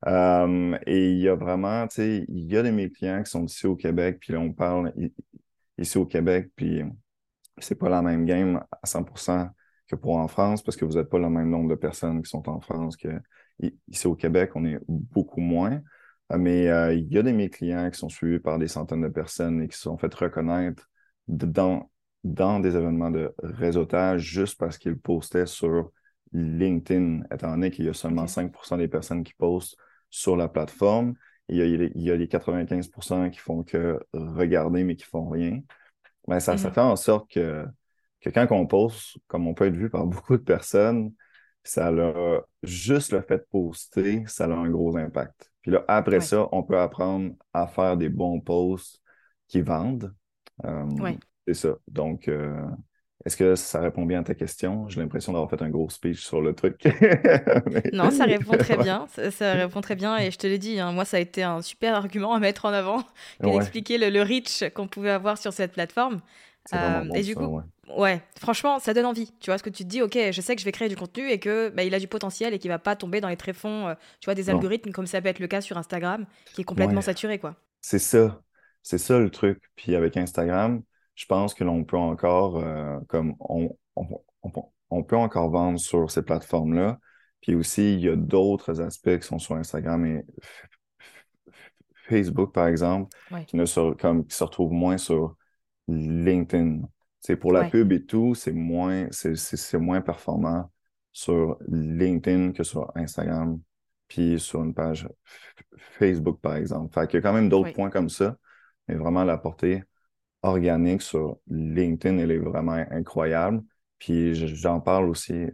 Euh, 0.06 0.78
et 0.86 1.12
il 1.12 1.20
y 1.20 1.30
a 1.30 1.36
vraiment, 1.36 1.88
tu 1.88 1.96
sais, 1.96 2.26
il 2.28 2.52
y 2.52 2.58
a 2.58 2.64
de 2.64 2.70
mes 2.70 2.90
clients 2.90 3.24
qui 3.24 3.32
sont 3.32 3.46
ici 3.46 3.66
au 3.68 3.76
Québec, 3.76 4.18
puis 4.20 4.34
là, 4.34 4.40
on 4.40 4.54
parle 4.54 4.94
ici 5.78 5.98
au 5.98 6.06
Québec, 6.06 6.52
puis 6.56 6.84
c'est 7.58 7.76
pas 7.76 7.90
la 7.90 8.02
même 8.02 8.26
game 8.26 8.64
à 8.72 8.86
100% 8.86 9.50
que 9.88 9.96
pour 9.96 10.18
en 10.18 10.28
France, 10.28 10.62
parce 10.62 10.78
que 10.78 10.86
vous 10.86 10.94
n'êtes 10.94 11.10
pas 11.10 11.20
le 11.20 11.30
même 11.30 11.50
nombre 11.50 11.70
de 11.70 11.76
personnes 11.76 12.22
qui 12.22 12.30
sont 12.30 12.48
en 12.50 12.60
France 12.60 12.98
que 12.98 13.10
ici 13.88 14.08
au 14.08 14.16
Québec, 14.16 14.52
on 14.56 14.66
est 14.66 14.80
beaucoup 14.88 15.42
moins. 15.42 15.82
Euh, 16.32 16.38
Mais 16.38 16.68
euh, 16.70 16.94
il 16.94 17.12
y 17.12 17.18
a 17.18 17.24
de 17.24 17.32
mes 17.32 17.50
clients 17.50 17.90
qui 17.92 17.98
sont 18.00 18.10
suivis 18.10 18.40
par 18.40 18.60
des 18.60 18.68
centaines 18.68 19.02
de 19.02 19.08
personnes 19.10 19.62
et 19.62 19.68
qui 19.68 19.76
se 19.76 19.84
sont 19.84 19.98
fait 19.98 20.14
reconnaître 20.14 20.90
dans, 21.28 21.90
dans 22.24 22.60
des 22.60 22.76
événements 22.76 23.12
de 23.12 23.34
réseautage 23.44 24.22
juste 24.22 24.58
parce 24.60 24.78
qu'ils 24.78 24.98
postaient 24.98 25.46
sur 25.46 25.92
LinkedIn, 26.34 27.24
étant 27.32 27.52
donné 27.52 27.70
qu'il 27.72 27.86
y 27.86 27.90
a 27.90 27.94
seulement 27.94 28.26
Ok. 28.26 28.28
5% 28.28 28.78
des 28.78 28.88
personnes 28.88 29.24
qui 29.24 29.34
postent 29.34 29.78
sur 30.10 30.36
la 30.36 30.48
plateforme. 30.48 31.14
Il 31.50 31.58
y 31.58 31.62
a, 31.62 31.66
les- 31.66 31.92
il 31.96 32.02
y 32.02 32.12
a 32.12 32.16
les 32.16 32.28
95% 32.28 33.30
qui 33.30 33.40
font 33.40 33.64
que 33.64 34.00
regarder, 34.14 34.84
mais 34.84 34.96
qui 34.96 35.06
font 35.06 35.30
rien. 35.30 35.60
Ça, 36.40 36.58
ça 36.58 36.58
Mhm. 36.58 36.72
fait 36.72 36.82
en 36.82 36.96
sorte 36.96 37.30
que, 37.32 37.66
que 38.22 38.30
quand 38.30 38.48
on 38.52 38.66
poste, 38.68 39.18
comme 39.28 39.48
on 39.48 39.54
peut 39.54 39.66
être 39.68 39.76
vu 39.76 39.90
par 39.90 40.06
beaucoup 40.08 40.38
de 40.38 40.44
personnes, 40.44 41.14
ça 41.64 41.88
a 41.88 42.42
juste 42.64 43.12
le 43.14 43.22
fait 43.22 43.38
de 43.40 43.48
poster, 43.52 44.24
ça 44.28 44.46
a 44.46 44.50
un 44.50 44.70
gros 44.70 44.96
impact. 44.98 45.52
Puis 45.62 45.72
là, 45.72 45.84
après 45.88 46.20
Ouais. 46.20 46.22
ça, 46.22 46.48
on 46.52 46.64
peut 46.64 46.80
apprendre 46.80 47.34
à 47.54 47.68
faire 47.68 47.98
des 47.98 48.10
bons 48.10 48.40
posts 48.42 49.02
qui 49.48 49.62
vendent. 49.62 50.14
Euh, 50.66 50.86
Ouais. 50.98 51.18
C'est 51.48 51.54
ça. 51.56 51.76
Donc, 51.88 52.28
euh, 52.28 52.62
est-ce 53.26 53.38
que 53.38 53.56
ça 53.56 53.80
répond 53.82 54.06
bien 54.06 54.22
à 54.22 54.24
ta 54.24 54.36
question? 54.36 54.88
J'ai 54.90 55.02
l'impression 55.02 55.34
d'avoir 55.34 55.50
fait 55.50 55.62
un 55.62 55.70
gros 55.70 55.90
speech 55.90 56.22
sur 56.26 56.42
le 56.42 56.54
truc. 56.56 56.82
Mais- 57.72 57.84
Non, 57.92 58.10
ça 58.12 58.26
répond 58.26 58.58
très 58.58 58.78
bien. 58.78 59.08
Ça, 59.10 59.30
ça 59.32 59.54
répond 59.54 59.82
très 59.82 59.96
bien. 59.96 60.18
Et 60.18 60.32
je 60.32 60.38
te 60.38 60.48
l'ai 60.48 60.58
dit, 60.58 60.80
hein, 60.80 60.92
moi, 60.92 61.06
ça 61.06 61.18
a 61.18 61.20
été 61.20 61.44
un 61.44 61.62
super 61.62 61.96
argument 61.96 62.34
à 62.34 62.40
mettre 62.40 62.66
en 62.66 62.74
avant 62.74 63.04
Ouais, 63.40 63.50
d'expliquer 63.52 63.98
le, 63.98 64.10
le 64.10 64.22
reach 64.24 64.64
qu'on 64.74 64.88
pouvait 64.88 65.12
avoir 65.12 65.38
sur 65.38 65.54
cette 65.54 65.74
plateforme. 65.74 66.22
Euh, 66.74 67.04
bon, 67.04 67.14
et 67.14 67.24
du 67.24 67.36
ça, 67.36 67.40
coup, 67.40 67.62
ouais. 67.90 68.22
Franchement, 68.40 68.80
ça 68.80 68.94
donne 68.94 69.06
envie. 69.06 69.32
Tu 69.40 69.50
vois, 69.50 69.58
ce 69.58 69.64
que 69.64 69.70
tu 69.70 69.84
te 69.84 69.90
dis, 69.90 70.02
ok, 70.02 70.18
je 70.32 70.42
sais 70.42 70.56
que 70.56 70.62
je 70.62 70.66
vais 70.66 70.72
créer 70.72 70.90
du 70.90 70.96
contenu 70.96 71.30
et 71.30 71.40
que 71.40 71.70
bah, 71.70 71.84
il 71.84 71.94
a 71.94 72.00
du 72.00 72.08
potentiel 72.08 72.54
et 72.54 72.60
qu'il 72.60 72.70
va 72.70 72.80
pas 72.80 72.96
tomber 72.96 73.22
dans 73.22 73.30
les 73.30 73.38
tréfonds, 73.38 73.88
euh, 73.90 73.96
tu 74.20 74.26
vois, 74.26 74.36
des 74.36 74.50
Non. 74.52 74.54
algorithmes 74.54 74.92
comme 74.92 75.08
ça 75.08 75.22
peut 75.22 75.30
être 75.30 75.40
le 75.40 75.48
cas 75.48 75.62
sur 75.62 75.78
Instagram, 75.78 76.26
qui 76.54 76.62
est 76.62 76.66
complètement 76.66 76.98
Ouais. 76.98 77.02
saturé, 77.02 77.40
quoi. 77.40 77.56
C'est 77.82 78.00
ça. 78.00 78.42
C'est 78.82 78.98
ça 78.98 79.20
le 79.20 79.30
truc. 79.30 79.62
Puis 79.76 79.96
avec 79.96 80.18
Instagram, 80.18 80.84
je 81.16 81.26
pense 81.26 81.54
que 81.54 81.64
l'on 81.64 81.84
peut 81.84 81.98
encore, 81.98 82.58
euh, 82.58 83.00
comme 83.08 83.36
on, 83.40 83.70
on, 83.96 84.08
on- 84.44 84.52
on 84.90 85.04
peut 85.04 85.18
encore 85.18 85.50
vendre 85.50 85.80
sur 85.80 86.12
ces 86.12 86.22
plateformes-là. 86.24 87.00
Puis 87.42 87.56
aussi, 87.56 87.94
il 87.96 88.02
y 88.02 88.10
a 88.10 88.16
d'autres 88.16 88.80
aspects 88.82 89.18
qui 89.20 89.28
sont 89.28 89.40
sur 89.40 89.56
Instagram 89.56 90.06
et 90.06 90.24
Facebook, 92.08 92.54
par 92.54 92.68
exemple, 92.68 93.10
qui, 93.48 93.56
ne 93.56 93.66
se, 93.66 93.94
comme, 93.96 94.26
qui 94.26 94.36
se 94.36 94.44
retrouvent 94.44 94.74
moins 94.74 94.98
sur 94.98 95.36
LinkedIn. 95.88 96.82
C'est 97.26 97.38
pour 97.38 97.54
la 97.54 97.70
pub 97.70 97.94
et 97.94 98.06
tout, 98.06 98.36
c'est 98.36 98.52
moins, 98.52 99.08
c'est 99.12 99.78
moins 99.80 100.02
performant 100.02 100.70
sur 101.14 101.58
LinkedIn 101.70 102.52
que 102.52 102.64
sur 102.64 102.92
Instagram, 102.96 103.62
puis 104.10 104.38
sur 104.42 104.62
une 104.62 104.74
page 104.74 105.08
Facebook, 105.78 106.42
par 106.42 106.58
exemple. 106.58 106.94
Fait 106.94 107.08
qu'il 107.08 107.18
y 107.18 107.20
a 107.20 107.22
quand 107.22 107.34
même 107.34 107.48
d'autres 107.48 107.72
points 107.72 107.90
comme 107.90 108.10
ça, 108.10 108.36
mais 108.90 108.96
vraiment 108.96 109.24
la 109.24 109.38
portée 109.38 109.84
organique 110.42 111.02
sur 111.02 111.38
LinkedIn, 111.48 112.18
elle 112.18 112.32
est 112.32 112.40
vraiment 112.40 112.84
incroyable. 112.92 113.64
Puis 114.00 114.36
j'en 114.36 114.82
parle 114.82 115.10
aussi 115.10 115.46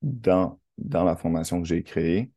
dans, 0.00 0.58
dans 0.78 1.04
la 1.04 1.14
formation 1.14 1.60
que 1.60 1.68
j'ai 1.68 1.82
créée 1.82 2.32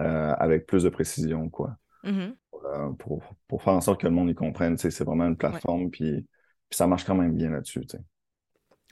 euh, 0.00 0.32
avec 0.38 0.66
plus 0.66 0.84
de 0.84 0.90
précision, 0.90 1.50
quoi. 1.50 1.76
Mm-hmm. 2.04 2.36
Euh, 2.66 2.90
pour, 2.92 3.24
pour, 3.48 3.62
faire 3.64 3.72
en 3.72 3.80
sorte 3.80 4.00
que 4.00 4.06
le 4.06 4.12
monde 4.12 4.30
y 4.30 4.34
comprenne. 4.34 4.78
C'est 4.78 5.02
vraiment 5.02 5.26
une 5.26 5.36
plateforme, 5.36 5.90
puis, 5.90 6.24
puis, 6.68 6.76
ça 6.76 6.86
marche 6.86 7.04
quand 7.04 7.14
même 7.14 7.36
bien 7.36 7.50
là-dessus. 7.50 7.82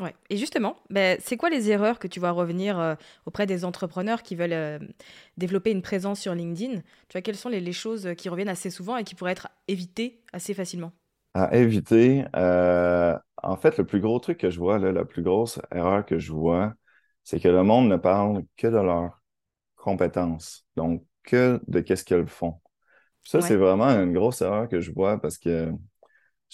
Ouais. 0.00 0.14
Et 0.28 0.36
justement, 0.36 0.76
ben, 0.90 1.18
c'est 1.20 1.36
quoi 1.36 1.50
les 1.50 1.70
erreurs 1.70 1.98
que 1.98 2.08
tu 2.08 2.18
vois 2.18 2.32
revenir 2.32 2.78
euh, 2.78 2.94
auprès 3.26 3.46
des 3.46 3.64
entrepreneurs 3.64 4.22
qui 4.22 4.34
veulent 4.34 4.80
développer 5.36 5.70
une 5.70 5.82
présence 5.82 6.20
sur 6.20 6.34
LinkedIn? 6.34 6.80
Tu 6.80 7.12
vois, 7.12 7.22
quelles 7.22 7.36
sont 7.36 7.48
les, 7.48 7.60
les, 7.60 7.72
choses 7.72 8.10
qui 8.16 8.28
reviennent 8.28 8.48
assez 8.48 8.70
souvent 8.70 8.96
et 8.96 9.04
qui 9.04 9.14
pourraient 9.14 9.32
être 9.32 9.48
évitées 9.68 10.20
assez 10.32 10.52
facilement? 10.52 10.92
À 11.34 11.56
éviter, 11.56 12.24
en 13.44 13.56
fait, 13.56 13.76
le 13.78 13.84
plus 13.84 14.00
gros 14.00 14.18
truc 14.18 14.38
que 14.38 14.50
je 14.50 14.58
vois, 14.58 14.78
là, 14.78 14.90
la 14.90 15.04
plus 15.04 15.22
grosse 15.22 15.60
erreur 15.70 16.04
que 16.04 16.18
je 16.18 16.32
vois, 16.32 16.74
c'est 17.24 17.40
que 17.40 17.48
le 17.48 17.62
monde 17.62 17.88
ne 17.88 17.96
parle 17.96 18.44
que 18.56 18.66
de 18.66 18.78
leurs 18.78 19.22
compétences, 19.76 20.66
donc 20.76 21.04
que 21.22 21.60
de 21.68 21.80
qu'est-ce 21.80 22.04
qu'elles 22.04 22.28
font. 22.28 22.60
Ça, 23.22 23.40
c'est 23.40 23.56
vraiment 23.56 23.88
une 23.88 24.12
grosse 24.12 24.42
erreur 24.42 24.68
que 24.68 24.80
je 24.80 24.92
vois 24.92 25.20
parce 25.20 25.38
que, 25.38 25.72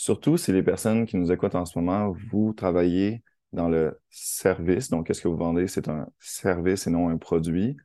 surtout 0.00 0.38
si 0.38 0.50
les 0.50 0.62
personnes 0.62 1.04
qui 1.04 1.18
nous 1.18 1.30
écoutent 1.30 1.54
en 1.54 1.66
ce 1.66 1.78
moment, 1.78 2.16
vous 2.30 2.54
travaillez 2.54 3.22
dans 3.52 3.68
le 3.68 4.00
service, 4.08 4.88
donc 4.88 5.06
qu'est-ce 5.06 5.20
que 5.20 5.28
vous 5.28 5.36
vendez, 5.36 5.68
c'est 5.68 5.88
un 5.88 6.08
service 6.18 6.86
et 6.86 6.90
non 6.90 7.10
un 7.10 7.18
produit. 7.18 7.76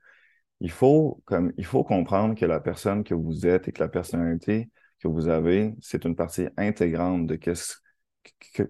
Il 0.61 0.71
faut, 0.71 1.21
comme, 1.25 1.51
il 1.57 1.65
faut 1.65 1.83
comprendre 1.83 2.33
que 2.35 2.45
la 2.45 2.61
personne 2.61 3.03
que 3.03 3.13
vous 3.13 3.45
êtes 3.45 3.67
et 3.67 3.73
que 3.73 3.83
la 3.83 3.89
personnalité 3.89 4.69
que 5.01 5.09
vous 5.09 5.27
avez, 5.27 5.75
c'est 5.81 6.05
une 6.05 6.15
partie 6.15 6.47
intégrante 6.55 7.27
de 7.27 7.35
qu'est-ce 7.35 7.75
que, 8.53 8.63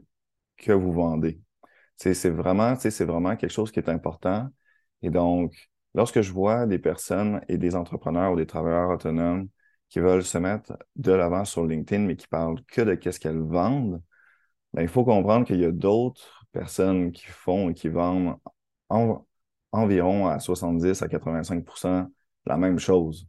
que 0.57 0.71
vous 0.71 0.91
vendez. 0.91 1.39
C'est 1.97 2.29
vraiment, 2.31 2.75
c'est 2.77 3.05
vraiment 3.05 3.35
quelque 3.35 3.51
chose 3.51 3.71
qui 3.71 3.79
est 3.79 3.89
important. 3.89 4.49
Et 5.03 5.11
donc, 5.11 5.53
lorsque 5.93 6.21
je 6.21 6.31
vois 6.31 6.65
des 6.65 6.79
personnes 6.79 7.41
et 7.47 7.59
des 7.59 7.75
entrepreneurs 7.75 8.33
ou 8.33 8.37
des 8.37 8.47
travailleurs 8.47 8.89
autonomes 8.89 9.49
qui 9.95 10.01
veulent 10.01 10.25
se 10.25 10.37
mettre 10.37 10.77
de 10.97 11.13
l'avant 11.13 11.45
sur 11.45 11.65
LinkedIn, 11.65 12.03
mais 12.03 12.17
qui 12.17 12.27
parlent 12.27 12.61
que 12.65 12.81
de 12.81 12.95
qu'est-ce 12.95 13.17
qu'elles 13.17 13.39
vendent, 13.39 14.01
ben, 14.73 14.81
il 14.81 14.89
faut 14.89 15.05
comprendre 15.05 15.47
qu'il 15.47 15.61
y 15.61 15.63
a 15.63 15.71
d'autres 15.71 16.45
personnes 16.51 17.13
qui 17.13 17.27
font 17.27 17.69
et 17.69 17.73
qui 17.73 17.87
vendent 17.87 18.35
environ 19.71 20.27
à 20.27 20.39
70 20.39 21.01
à 21.01 21.07
85% 21.07 22.11
la 22.45 22.57
même 22.57 22.77
chose 22.77 23.25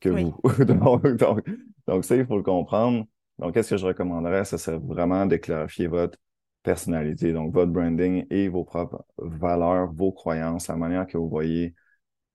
que 0.00 0.08
vous. 0.08 0.36
donc, 0.64 1.46
donc, 1.86 2.04
ça, 2.04 2.16
il 2.16 2.26
faut 2.26 2.38
le 2.38 2.42
comprendre. 2.42 3.04
Donc, 3.38 3.54
qu'est-ce 3.54 3.70
que 3.70 3.76
je 3.76 3.86
recommanderais? 3.86 4.44
Ça 4.44 4.58
serait 4.58 4.78
vraiment 4.78 5.26
de 5.26 5.36
clarifier 5.36 5.86
votre 5.86 6.18
personnalité, 6.64 7.32
donc 7.32 7.54
votre 7.54 7.70
branding 7.70 8.26
et 8.30 8.48
vos 8.48 8.64
propres 8.64 9.04
valeurs, 9.16 9.92
vos 9.92 10.10
croyances, 10.10 10.66
la 10.66 10.74
manière 10.74 11.06
que 11.06 11.18
vous 11.18 11.28
voyez 11.28 11.76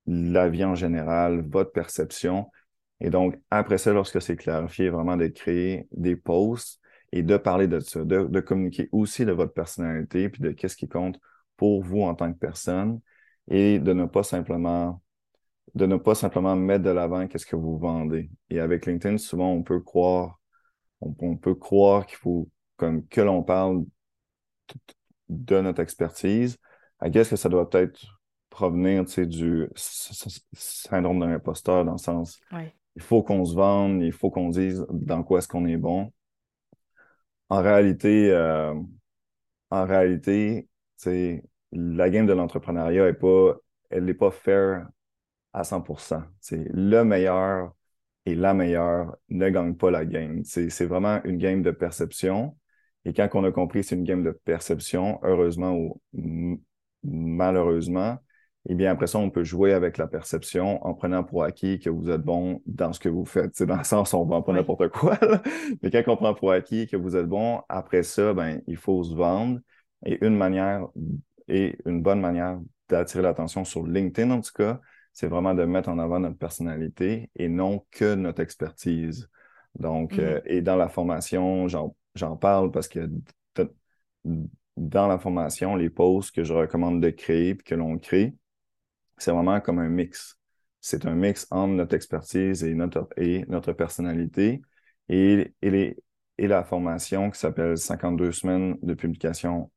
la 0.08 0.48
vie 0.48 0.64
en 0.64 0.76
général, 0.76 1.46
votre 1.46 1.74
perception. 1.74 2.50
Et 3.02 3.10
donc, 3.10 3.40
après 3.52 3.78
ça, 3.78 3.92
lorsque 3.94 4.22
c'est 4.22 4.38
clarifié, 4.38 4.90
vraiment 4.90 5.18
de 5.18 5.28
créer 5.28 5.88
des 5.92 6.16
posts 6.16 6.80
et 7.12 7.24
de 7.24 7.38
parler 7.38 7.68
de 7.68 7.80
ça, 7.80 8.04
de, 8.04 8.40
communiquer 8.40 8.90
aussi 8.92 9.26
de 9.26 9.32
votre 9.32 9.54
personnalité, 9.54 10.30
puis 10.30 10.42
de 10.42 10.52
qu'est-ce 10.52 10.78
qui 10.78 10.88
compte 10.88 11.20
pour 11.58 11.84
vous 11.84 12.02
en 12.02 12.16
tant 12.16 12.32
que 12.32 12.38
personne, 12.38 13.00
et 13.50 13.80
de 13.80 13.94
ne 13.94 14.06
pas 14.06 14.24
simplement 14.24 15.02
de 15.74 15.86
ne 15.86 15.98
pas 15.98 16.16
simplement 16.16 16.56
mettre 16.56 16.86
de 16.86 16.90
l'avant 16.90 17.28
qu'est-ce 17.28 17.46
que 17.46 17.58
vous 17.58 17.78
vendez. 17.78 18.30
Et 18.50 18.62
avec 18.62 18.86
LinkedIn, 18.86 19.18
souvent, 19.18 19.52
on 19.52 19.62
peut 19.62 19.82
croire, 19.82 20.40
on, 21.02 21.36
peut 21.36 21.56
croire 21.56 22.06
qu'il 22.06 22.18
faut 22.18 22.50
comme 22.78 23.06
que 23.08 23.20
l'on 23.20 23.44
parle 23.44 23.84
de 25.28 25.60
notre 25.60 25.82
expertise. 25.82 26.58
À 27.00 27.10
qu'est-ce 27.10 27.32
que 27.32 27.36
ça 27.36 27.50
doit 27.50 27.70
peut-être 27.70 28.22
provenir 28.50 29.04
du 29.04 29.68
syndrome 29.76 31.20
d'un 31.20 31.34
imposteur 31.34 31.84
dans 31.84 31.94
le 31.94 31.98
sens 31.98 32.40
il 32.96 33.02
faut 33.02 33.24
qu'on 33.24 33.46
se 33.46 33.56
vende, 33.56 34.02
il 34.02 34.12
faut 34.12 34.30
qu'on 34.30 34.50
dise 34.50 34.86
dans 34.90 35.24
quoi 35.24 35.40
est-ce 35.40 35.48
qu'on 35.48 35.66
est 35.66 35.78
bon. 35.78 36.12
En 37.50 37.62
réalité, 37.62 38.32
euh, 38.32 38.74
en 39.70 39.86
réalité, 39.86 40.70
la 41.72 42.10
game 42.10 42.26
de 42.26 42.34
l'entrepreneuriat 42.34 43.08
est 43.08 43.14
pas, 43.14 43.56
elle 43.90 44.06
n'est 44.06 44.14
pas 44.14 44.32
fair 44.32 44.88
à 45.54 45.64
100%. 45.64 46.24
C'est 46.42 46.68
le 46.74 47.04
meilleur 47.04 47.74
et 48.26 48.36
la 48.36 48.54
meilleure 48.54 49.16
ne 49.30 49.50
gagne 49.50 49.76
pas 49.76 49.92
la 49.92 50.06
game. 50.06 50.44
C'est 50.44 50.86
vraiment 50.86 51.22
une 51.26 51.38
game 51.38 51.62
de 51.62 51.72
perception. 51.72 52.58
Et 53.06 53.14
quand 53.14 53.30
on 53.36 53.44
a 53.44 53.52
compris 53.52 53.84
c'est 53.84 53.96
une 53.96 54.04
game 54.04 54.24
de 54.24 54.32
perception, 54.32 55.20
heureusement 55.24 55.74
ou 55.74 56.02
malheureusement, 57.04 58.18
eh 58.68 58.76
bien, 58.76 58.92
après 58.92 59.08
ça, 59.08 59.20
on 59.20 59.30
peut 59.30 59.44
jouer 59.44 59.74
avec 59.74 59.98
la 59.98 60.08
perception 60.08 60.84
en 60.86 60.94
prenant 60.96 61.24
pour 61.24 61.44
acquis 61.44 61.80
que 61.80 61.90
vous 61.90 62.10
êtes 62.10 62.22
bon 62.22 62.62
dans 62.66 62.94
ce 62.94 63.00
que 63.00 63.10
vous 63.10 63.26
faites. 63.26 63.56
C'est 63.56 63.68
dans 63.68 63.78
le 63.78 63.84
sens, 63.84 64.14
on 64.14 64.26
ne 64.26 64.30
vend 64.30 64.42
pas 64.42 64.54
n'importe 64.54 64.90
quoi. 64.90 65.20
Mais 65.84 65.92
quand 65.92 66.04
on 66.08 66.16
prend 66.18 66.34
pour 66.34 66.52
acquis 66.52 66.88
que 66.88 66.98
vous 66.98 67.16
êtes 67.16 67.28
bon, 67.28 67.62
après 67.70 68.02
ça, 68.02 68.34
ben, 68.34 68.62
il 68.66 68.78
faut 68.78 69.04
se 69.04 69.14
vendre. 69.14 69.60
Et 70.06 70.24
une 70.26 70.36
manière 70.36 70.88
et 71.48 71.78
une 71.86 72.02
bonne 72.02 72.20
manière 72.20 72.60
d'attirer 72.90 73.22
l'attention 73.22 73.66
sur 73.66 73.86
LinkedIn, 73.86 74.32
en 74.32 74.42
tout 74.42 74.52
cas, 74.54 74.80
c'est 75.14 75.28
vraiment 75.28 75.54
de 75.54 75.64
mettre 75.64 75.90
en 75.90 76.00
avant 76.00 76.20
notre 76.20 76.38
personnalité 76.38 77.30
et 77.36 77.48
non 77.50 77.86
que 77.92 78.16
notre 78.16 78.42
expertise. 78.42 79.30
Donc, 79.76 80.14
mm-hmm. 80.14 80.22
euh, 80.22 80.42
et 80.46 80.62
dans 80.62 80.76
la 80.76 80.90
formation, 80.90 81.68
j'en 81.68 82.36
parle 82.38 82.72
parce 82.72 82.88
que 82.88 83.10
dans 84.78 85.08
la 85.08 85.20
formation, 85.20 85.76
les 85.76 85.90
posts 85.90 86.34
que 86.34 86.44
je 86.44 86.54
recommande 86.54 87.02
de 87.02 87.10
créer 87.12 87.50
et 87.50 87.58
que 87.58 87.76
l'on 87.76 87.98
crée, 87.98 88.36
c'est 89.18 89.32
vraiment 89.32 89.60
comme 89.62 89.80
un 89.80 89.90
mix. 89.90 90.38
C'est 90.82 91.06
un 91.06 91.16
mix 91.16 91.48
entre 91.52 91.74
notre 91.74 91.96
expertise 91.96 92.64
et 92.64 92.74
notre, 92.76 93.08
et 93.18 93.46
notre 93.48 93.74
personnalité 93.74 94.62
et, 95.10 95.54
et, 95.62 95.98
et 96.38 96.48
la 96.48 96.64
formation 96.64 97.32
qui 97.32 97.40
s'appelle 97.40 97.78
52 97.78 98.32
semaines 98.32 98.78
de 98.82 98.94
publication 98.94 99.72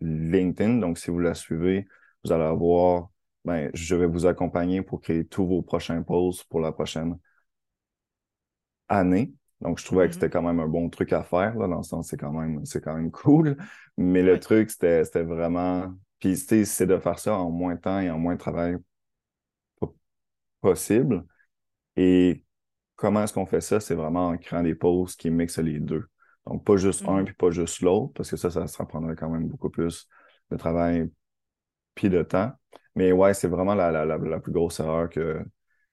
LinkedIn. 0.00 0.78
Donc, 0.78 0.98
si 0.98 1.10
vous 1.10 1.18
la 1.18 1.34
suivez, 1.34 1.86
vous 2.24 2.32
allez 2.32 2.44
avoir, 2.44 3.10
ben, 3.44 3.70
je 3.74 3.96
vais 3.96 4.06
vous 4.06 4.26
accompagner 4.26 4.82
pour 4.82 5.00
créer 5.00 5.24
tous 5.26 5.46
vos 5.46 5.62
prochains 5.62 6.02
posts 6.02 6.44
pour 6.44 6.60
la 6.60 6.72
prochaine 6.72 7.18
année. 8.88 9.32
Donc, 9.60 9.78
je 9.78 9.84
trouvais 9.84 10.08
que 10.08 10.14
c'était 10.14 10.26
mm-hmm. 10.28 10.30
quand 10.30 10.42
même 10.42 10.60
un 10.60 10.68
bon 10.68 10.88
truc 10.88 11.12
à 11.12 11.22
faire, 11.22 11.56
là, 11.56 11.68
dans 11.68 11.78
le 11.78 11.82
sens, 11.82 12.08
c'est 12.08 12.16
quand 12.16 12.32
même, 12.32 12.64
c'est 12.64 12.82
quand 12.82 12.94
même 12.94 13.10
cool. 13.10 13.56
Mais 13.96 14.22
le 14.22 14.38
truc, 14.40 14.70
c'était, 14.70 15.04
c'était 15.04 15.22
vraiment 15.22 15.92
puis, 16.20 16.36
c'est 16.36 16.86
de 16.86 16.98
faire 16.98 17.18
ça 17.18 17.34
en 17.34 17.50
moins 17.50 17.74
de 17.74 17.80
temps 17.80 18.00
et 18.00 18.10
en 18.10 18.18
moins 18.18 18.34
de 18.34 18.40
travail 18.40 18.76
possible. 20.60 21.24
Et 21.96 22.44
comment 22.96 23.24
est-ce 23.24 23.32
qu'on 23.32 23.46
fait 23.46 23.60
ça? 23.60 23.80
C'est 23.80 23.94
vraiment 23.94 24.28
en 24.28 24.38
créant 24.38 24.62
des 24.62 24.74
pauses 24.74 25.16
qui 25.16 25.30
mixent 25.30 25.58
les 25.58 25.80
deux. 25.80 26.08
Donc, 26.46 26.64
pas 26.64 26.76
juste 26.76 27.02
un 27.06 27.22
mm-hmm. 27.22 27.24
puis 27.24 27.34
pas 27.34 27.50
juste 27.50 27.80
l'autre, 27.82 28.12
parce 28.14 28.30
que 28.30 28.36
ça, 28.36 28.50
ça, 28.50 28.66
ça 28.66 28.84
prendrait 28.84 29.16
quand 29.16 29.30
même 29.30 29.48
beaucoup 29.48 29.70
plus 29.70 30.08
de 30.50 30.56
travail 30.56 31.10
puis 31.94 32.10
de 32.10 32.22
temps. 32.22 32.52
Mais 32.96 33.12
ouais, 33.12 33.34
c'est 33.34 33.48
vraiment 33.48 33.74
la, 33.74 33.90
la, 33.90 34.04
la, 34.04 34.40
plus 34.40 34.52
grosse 34.52 34.80
erreur 34.80 35.08
que, 35.10 35.42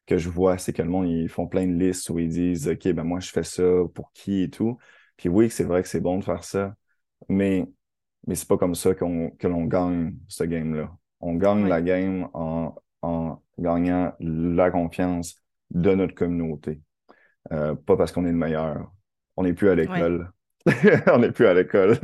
que 0.05 0.17
je 0.17 0.29
vois, 0.29 0.57
c'est 0.57 0.73
que 0.73 0.81
le 0.81 0.89
monde, 0.89 1.07
ils 1.09 1.29
font 1.29 1.47
plein 1.47 1.67
de 1.67 1.73
listes 1.73 2.09
où 2.09 2.19
ils 2.19 2.29
disent 2.29 2.67
OK, 2.67 2.87
ben 2.89 3.03
moi, 3.03 3.19
je 3.19 3.29
fais 3.29 3.43
ça 3.43 3.63
pour 3.93 4.11
qui 4.13 4.43
et 4.43 4.49
tout. 4.49 4.77
Puis 5.17 5.29
oui, 5.29 5.49
c'est 5.49 5.63
vrai 5.63 5.83
que 5.83 5.89
c'est 5.89 6.01
bon 6.01 6.17
de 6.19 6.23
faire 6.23 6.43
ça, 6.43 6.75
mais 7.29 7.67
mais 8.27 8.35
c'est 8.35 8.47
pas 8.47 8.57
comme 8.57 8.75
ça 8.75 8.93
qu'on, 8.93 9.31
que 9.31 9.47
l'on 9.47 9.65
gagne 9.65 10.13
ce 10.27 10.43
game-là. 10.43 10.91
On 11.21 11.35
gagne 11.35 11.65
la 11.65 11.81
game 11.81 12.27
en, 12.33 12.75
en, 13.01 13.41
gagnant 13.57 14.13
la 14.19 14.69
confiance 14.69 15.41
de 15.71 15.95
notre 15.95 16.13
communauté. 16.13 16.81
Euh, 17.51 17.73
pas 17.73 17.95
parce 17.95 18.11
qu'on 18.11 18.25
est 18.25 18.31
le 18.31 18.37
meilleur. 18.37 18.91
On 19.37 19.43
n'est 19.43 19.53
plus 19.53 19.69
à 19.69 19.75
l'école. 19.75 20.31
on 21.11 21.19
n'est 21.19 21.31
plus 21.31 21.47
à 21.47 21.53
l'école. 21.53 21.97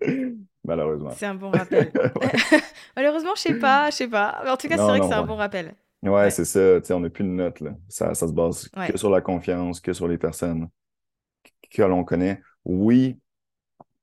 Malheureusement. 0.64 1.10
C'est 1.10 1.26
un 1.26 1.34
bon 1.34 1.50
rappel. 1.50 1.92
Malheureusement, 2.96 3.34
je 3.34 3.40
sais 3.40 3.58
pas, 3.58 3.90
je 3.90 3.96
sais 3.96 4.08
pas. 4.08 4.40
Mais 4.44 4.50
en 4.50 4.56
tout 4.56 4.68
cas, 4.68 4.76
c'est 4.76 4.82
vrai 4.82 5.00
que 5.00 5.06
c'est 5.06 5.12
un 5.12 5.26
bon 5.26 5.36
rappel. 5.36 5.74
Ouais, 6.02 6.30
c'est 6.30 6.44
ça. 6.44 6.94
on 6.94 7.00
n'est 7.00 7.10
plus 7.10 7.24
de 7.24 7.30
note. 7.30 7.60
Là. 7.60 7.74
Ça, 7.88 8.14
ça 8.14 8.28
se 8.28 8.32
base 8.32 8.68
que 8.68 8.96
sur 8.96 9.10
la 9.10 9.20
confiance, 9.20 9.80
que 9.80 9.92
sur 9.92 10.06
les 10.06 10.18
personnes 10.18 10.68
que 11.70 11.82
l'on 11.82 12.04
connaît. 12.04 12.40
Oui, 12.64 13.18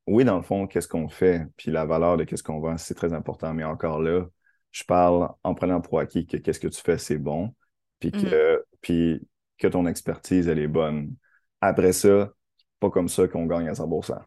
oui, 0.07 0.23
dans 0.25 0.37
le 0.37 0.43
fond, 0.43 0.67
qu'est-ce 0.67 0.87
qu'on 0.87 1.09
fait, 1.09 1.45
puis 1.57 1.71
la 1.71 1.85
valeur 1.85 2.17
de 2.17 2.23
qu'est-ce 2.23 2.43
qu'on 2.43 2.59
vend, 2.59 2.77
c'est 2.77 2.93
très 2.93 3.13
important. 3.13 3.53
Mais 3.53 3.63
encore 3.63 3.99
là, 3.99 4.25
je 4.71 4.83
parle 4.83 5.29
en 5.43 5.55
prenant 5.55 5.81
pour 5.81 5.99
acquis 5.99 6.25
que 6.27 6.37
qu'est-ce 6.37 6.59
que 6.59 6.67
tu 6.67 6.81
fais, 6.81 6.97
c'est 6.97 7.17
bon, 7.17 7.53
puis 7.99 8.11
que, 8.11 8.17
mm-hmm. 8.17 8.61
puis 8.81 9.27
que 9.57 9.67
ton 9.67 9.85
expertise, 9.87 10.47
elle 10.47 10.59
est 10.59 10.67
bonne. 10.67 11.15
après 11.61 11.93
ça, 11.93 12.31
pas 12.79 12.89
comme 12.89 13.09
ça 13.09 13.27
qu'on 13.27 13.45
gagne 13.45 13.67
à 13.69 13.73
100%. 13.73 14.19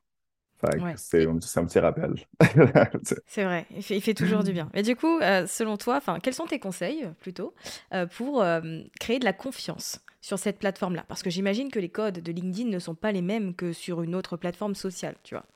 Fait 0.60 0.78
que 0.78 0.82
Ouais. 0.82 0.94
c'est 0.96 1.26
un, 1.26 1.36
un 1.36 1.66
petit 1.66 1.78
rappel. 1.78 2.14
c'est 3.26 3.44
vrai, 3.44 3.66
il 3.76 3.82
fait, 3.82 3.96
il 3.96 4.00
fait 4.00 4.14
toujours 4.14 4.42
du 4.42 4.52
bien. 4.52 4.70
Et 4.74 4.82
du 4.82 4.96
coup, 4.96 5.20
euh, 5.20 5.46
selon 5.46 5.76
toi, 5.76 6.00
quels 6.22 6.34
sont 6.34 6.46
tes 6.46 6.58
conseils 6.58 7.08
plutôt 7.20 7.54
euh, 7.94 8.06
pour 8.06 8.42
euh, 8.42 8.82
créer 8.98 9.20
de 9.20 9.24
la 9.24 9.32
confiance 9.32 10.00
sur 10.20 10.38
cette 10.38 10.58
plateforme-là? 10.58 11.04
Parce 11.06 11.22
que 11.22 11.30
j'imagine 11.30 11.70
que 11.70 11.78
les 11.78 11.90
codes 11.90 12.18
de 12.20 12.32
LinkedIn 12.32 12.68
ne 12.70 12.78
sont 12.80 12.96
pas 12.96 13.12
les 13.12 13.22
mêmes 13.22 13.54
que 13.54 13.72
sur 13.72 14.02
une 14.02 14.16
autre 14.16 14.36
plateforme 14.36 14.74
sociale, 14.74 15.14
tu 15.22 15.36
vois. 15.36 15.46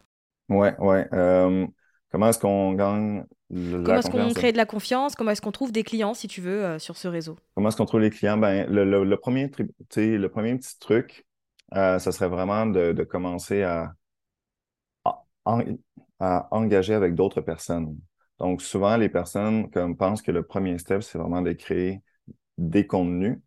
Ouais, 0.52 0.74
ouais. 0.78 1.08
euh, 1.14 1.66
comment 2.10 2.28
est-ce 2.28 2.38
qu'on 2.38 2.72
gagne 2.74 3.24
l- 3.50 3.84
Comment 3.84 3.98
est-ce 3.98 4.10
qu'on 4.10 4.34
crée 4.34 4.52
de 4.52 4.56
la 4.56 4.66
confiance? 4.66 5.14
Comment 5.14 5.30
est-ce 5.30 5.40
qu'on 5.42 5.52
trouve 5.52 5.72
des 5.72 5.82
clients, 5.84 6.14
si 6.14 6.28
tu 6.28 6.40
veux, 6.40 6.64
euh, 6.64 6.78
sur 6.78 6.96
ce 6.96 7.08
réseau? 7.08 7.36
Comment 7.54 7.68
est-ce 7.68 7.76
qu'on 7.76 7.86
trouve 7.86 8.00
les 8.00 8.10
clients? 8.10 8.38
Ben, 8.38 8.66
le, 8.70 8.84
le- 8.84 9.04
le 9.04 9.16
premier, 9.18 9.50
le 9.96 10.26
premier 10.28 10.56
petit 10.58 10.78
truc, 10.78 11.26
euh, 11.74 11.98
ça 11.98 12.12
serait 12.12 12.28
vraiment 12.28 12.66
de, 12.66 12.92
de 12.92 13.04
commencer 13.04 13.62
à, 13.62 13.92
à, 15.04 15.24
en- 15.44 15.62
à 16.20 16.48
engager 16.52 16.94
avec 16.94 17.14
d'autres 17.14 17.40
personnes. 17.40 17.98
Donc, 18.38 18.62
souvent, 18.62 18.96
les 18.96 19.08
personnes 19.08 19.70
comme, 19.70 19.96
pensent 19.96 20.22
que 20.22 20.32
le 20.32 20.42
premier 20.46 20.78
step, 20.78 21.02
c'est 21.02 21.18
vraiment 21.18 21.42
de 21.42 21.52
créer 21.52 22.02
des 22.58 22.86
contenus. 22.86 23.40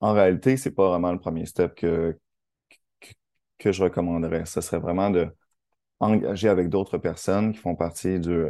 En 0.00 0.12
réalité, 0.14 0.56
c'est 0.58 0.72
pas 0.72 0.88
vraiment 0.90 1.12
le 1.12 1.20
premier 1.20 1.46
step 1.46 1.74
que, 1.76 2.18
que, 3.00 3.08
que 3.58 3.72
je 3.72 3.82
recommanderais. 3.84 4.46
Ce 4.46 4.60
serait 4.60 4.80
vraiment 4.80 5.10
de 5.10 5.28
engager 6.02 6.48
avec 6.48 6.68
d'autres 6.68 6.98
personnes 6.98 7.52
qui 7.52 7.58
font 7.58 7.76
partie 7.76 8.20
du 8.20 8.46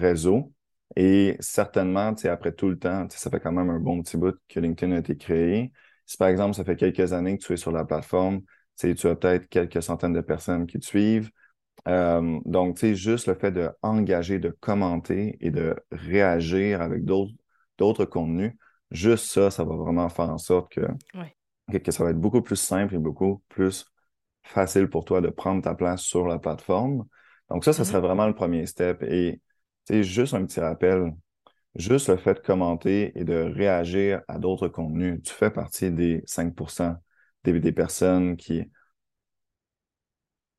réseau. 0.00 0.52
Et 0.96 1.36
certainement, 1.40 2.14
tu 2.14 2.22
sais, 2.22 2.28
après 2.28 2.52
tout 2.52 2.68
le 2.68 2.78
temps, 2.78 3.06
tu 3.06 3.16
sais, 3.16 3.22
ça 3.22 3.30
fait 3.30 3.40
quand 3.40 3.52
même 3.52 3.70
un 3.70 3.78
bon 3.78 4.02
petit 4.02 4.16
bout 4.16 4.36
que 4.48 4.60
LinkedIn 4.60 4.92
a 4.92 4.98
été 4.98 5.16
créé. 5.16 5.72
Si 6.06 6.16
par 6.16 6.28
exemple, 6.28 6.54
ça 6.54 6.64
fait 6.64 6.76
quelques 6.76 7.12
années 7.12 7.36
que 7.38 7.44
tu 7.44 7.52
es 7.52 7.56
sur 7.56 7.72
la 7.72 7.84
plateforme, 7.84 8.40
tu 8.78 8.90
as 8.90 9.16
peut-être 9.16 9.48
quelques 9.48 9.82
centaines 9.82 10.12
de 10.12 10.20
personnes 10.20 10.66
qui 10.66 10.78
te 10.78 10.86
suivent. 10.86 11.30
Euh, 11.88 12.40
donc, 12.44 12.76
tu 12.76 12.80
sais, 12.80 12.94
juste 12.94 13.26
le 13.26 13.34
fait 13.34 13.52
d'engager, 13.52 14.38
de 14.38 14.50
commenter 14.50 15.36
et 15.40 15.50
de 15.50 15.76
réagir 15.92 16.80
avec 16.80 17.04
d'autres 17.04 17.32
d'autres 17.78 18.06
contenus, 18.06 18.52
juste 18.90 19.26
ça, 19.26 19.50
ça 19.50 19.62
va 19.64 19.76
vraiment 19.76 20.08
faire 20.08 20.30
en 20.30 20.38
sorte 20.38 20.72
que, 20.72 20.80
Ouais. 21.14 21.36
que, 21.70 21.78
que 21.78 21.92
ça 21.92 22.04
va 22.04 22.10
être 22.10 22.20
beaucoup 22.20 22.42
plus 22.42 22.56
simple 22.56 22.94
et 22.94 22.98
beaucoup 22.98 23.42
plus 23.48 23.84
facile 24.46 24.88
pour 24.88 25.04
toi 25.04 25.20
de 25.20 25.28
prendre 25.28 25.62
ta 25.62 25.74
place 25.74 26.02
sur 26.02 26.26
la 26.28 26.38
plateforme. 26.38 27.06
Donc 27.50 27.64
ça, 27.64 27.72
ça 27.72 27.84
Mhm. 27.84 27.86
serait 27.86 28.00
vraiment 28.00 28.26
le 28.26 28.34
premier 28.34 28.66
step. 28.66 29.02
Et 29.04 29.40
tu 29.86 29.94
sais, 29.94 30.02
juste 30.04 30.34
un 30.34 30.44
petit 30.46 30.60
rappel, 30.60 31.12
juste 31.76 32.08
le 32.08 32.16
fait 32.18 32.34
de 32.34 32.40
commenter 32.40 33.18
et 33.18 33.24
de 33.24 33.34
réagir 33.36 34.22
à 34.28 34.38
d'autres 34.38 34.68
contenus, 34.68 35.22
tu 35.24 35.32
fais 35.34 35.50
partie 35.50 35.90
des 35.92 36.22
5% 36.26 36.96
des, 37.44 37.60
des 37.60 37.72
personnes 37.72 38.36
qui 38.36 38.64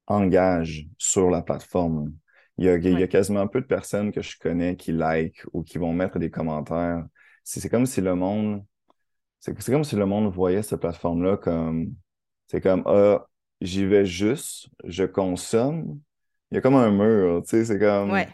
engagent 0.08 0.88
sur 0.98 1.29
la 1.29 1.41
plateforme. 1.41 2.13
Il 2.58 2.65
y 2.65 2.70
a, 2.70 2.77
il 2.77 2.98
y 2.98 3.03
a 3.03 3.08
Ouais. 3.08 3.08
quasiment 3.08 3.48
peu 3.48 3.62
de 3.62 3.65
personnes 3.67 4.12
que 4.12 4.22
je 4.22 4.38
connais 4.39 4.75
qui 4.75 4.91
like 4.91 5.44
ou 5.53 5.63
qui 5.63 5.77
vont 5.77 5.94
mettre 5.94 6.17
des 6.20 6.32
commentaires. 6.32 7.06
C'est 7.44 7.60
c'est 7.60 7.70
comme 7.70 7.86
si 7.86 8.01
le 8.01 8.15
monde, 8.15 8.65
c'est 9.39 9.60
c'est 9.62 9.72
comme 9.72 9.84
si 9.86 9.96
le 9.96 10.06
monde 10.08 10.34
voyait 10.34 10.63
cette 10.63 10.82
plateforme-là 10.82 11.38
comme, 11.38 11.96
c'est 12.48 12.62
comme, 12.62 12.84
ah, 12.88 13.27
j'y 13.62 13.86
vais 13.86 14.06
juste, 14.06 14.70
je 14.86 15.04
consomme. 15.06 16.00
Il 16.52 16.56
y 16.56 16.58
a 16.58 16.62
comme 16.62 16.76
un 16.76 16.92
mur, 16.92 17.44
tu 17.44 17.50
sais, 17.52 17.66
c'est 17.66 17.80
comme, 17.80 18.14
Ouais. 18.14 18.28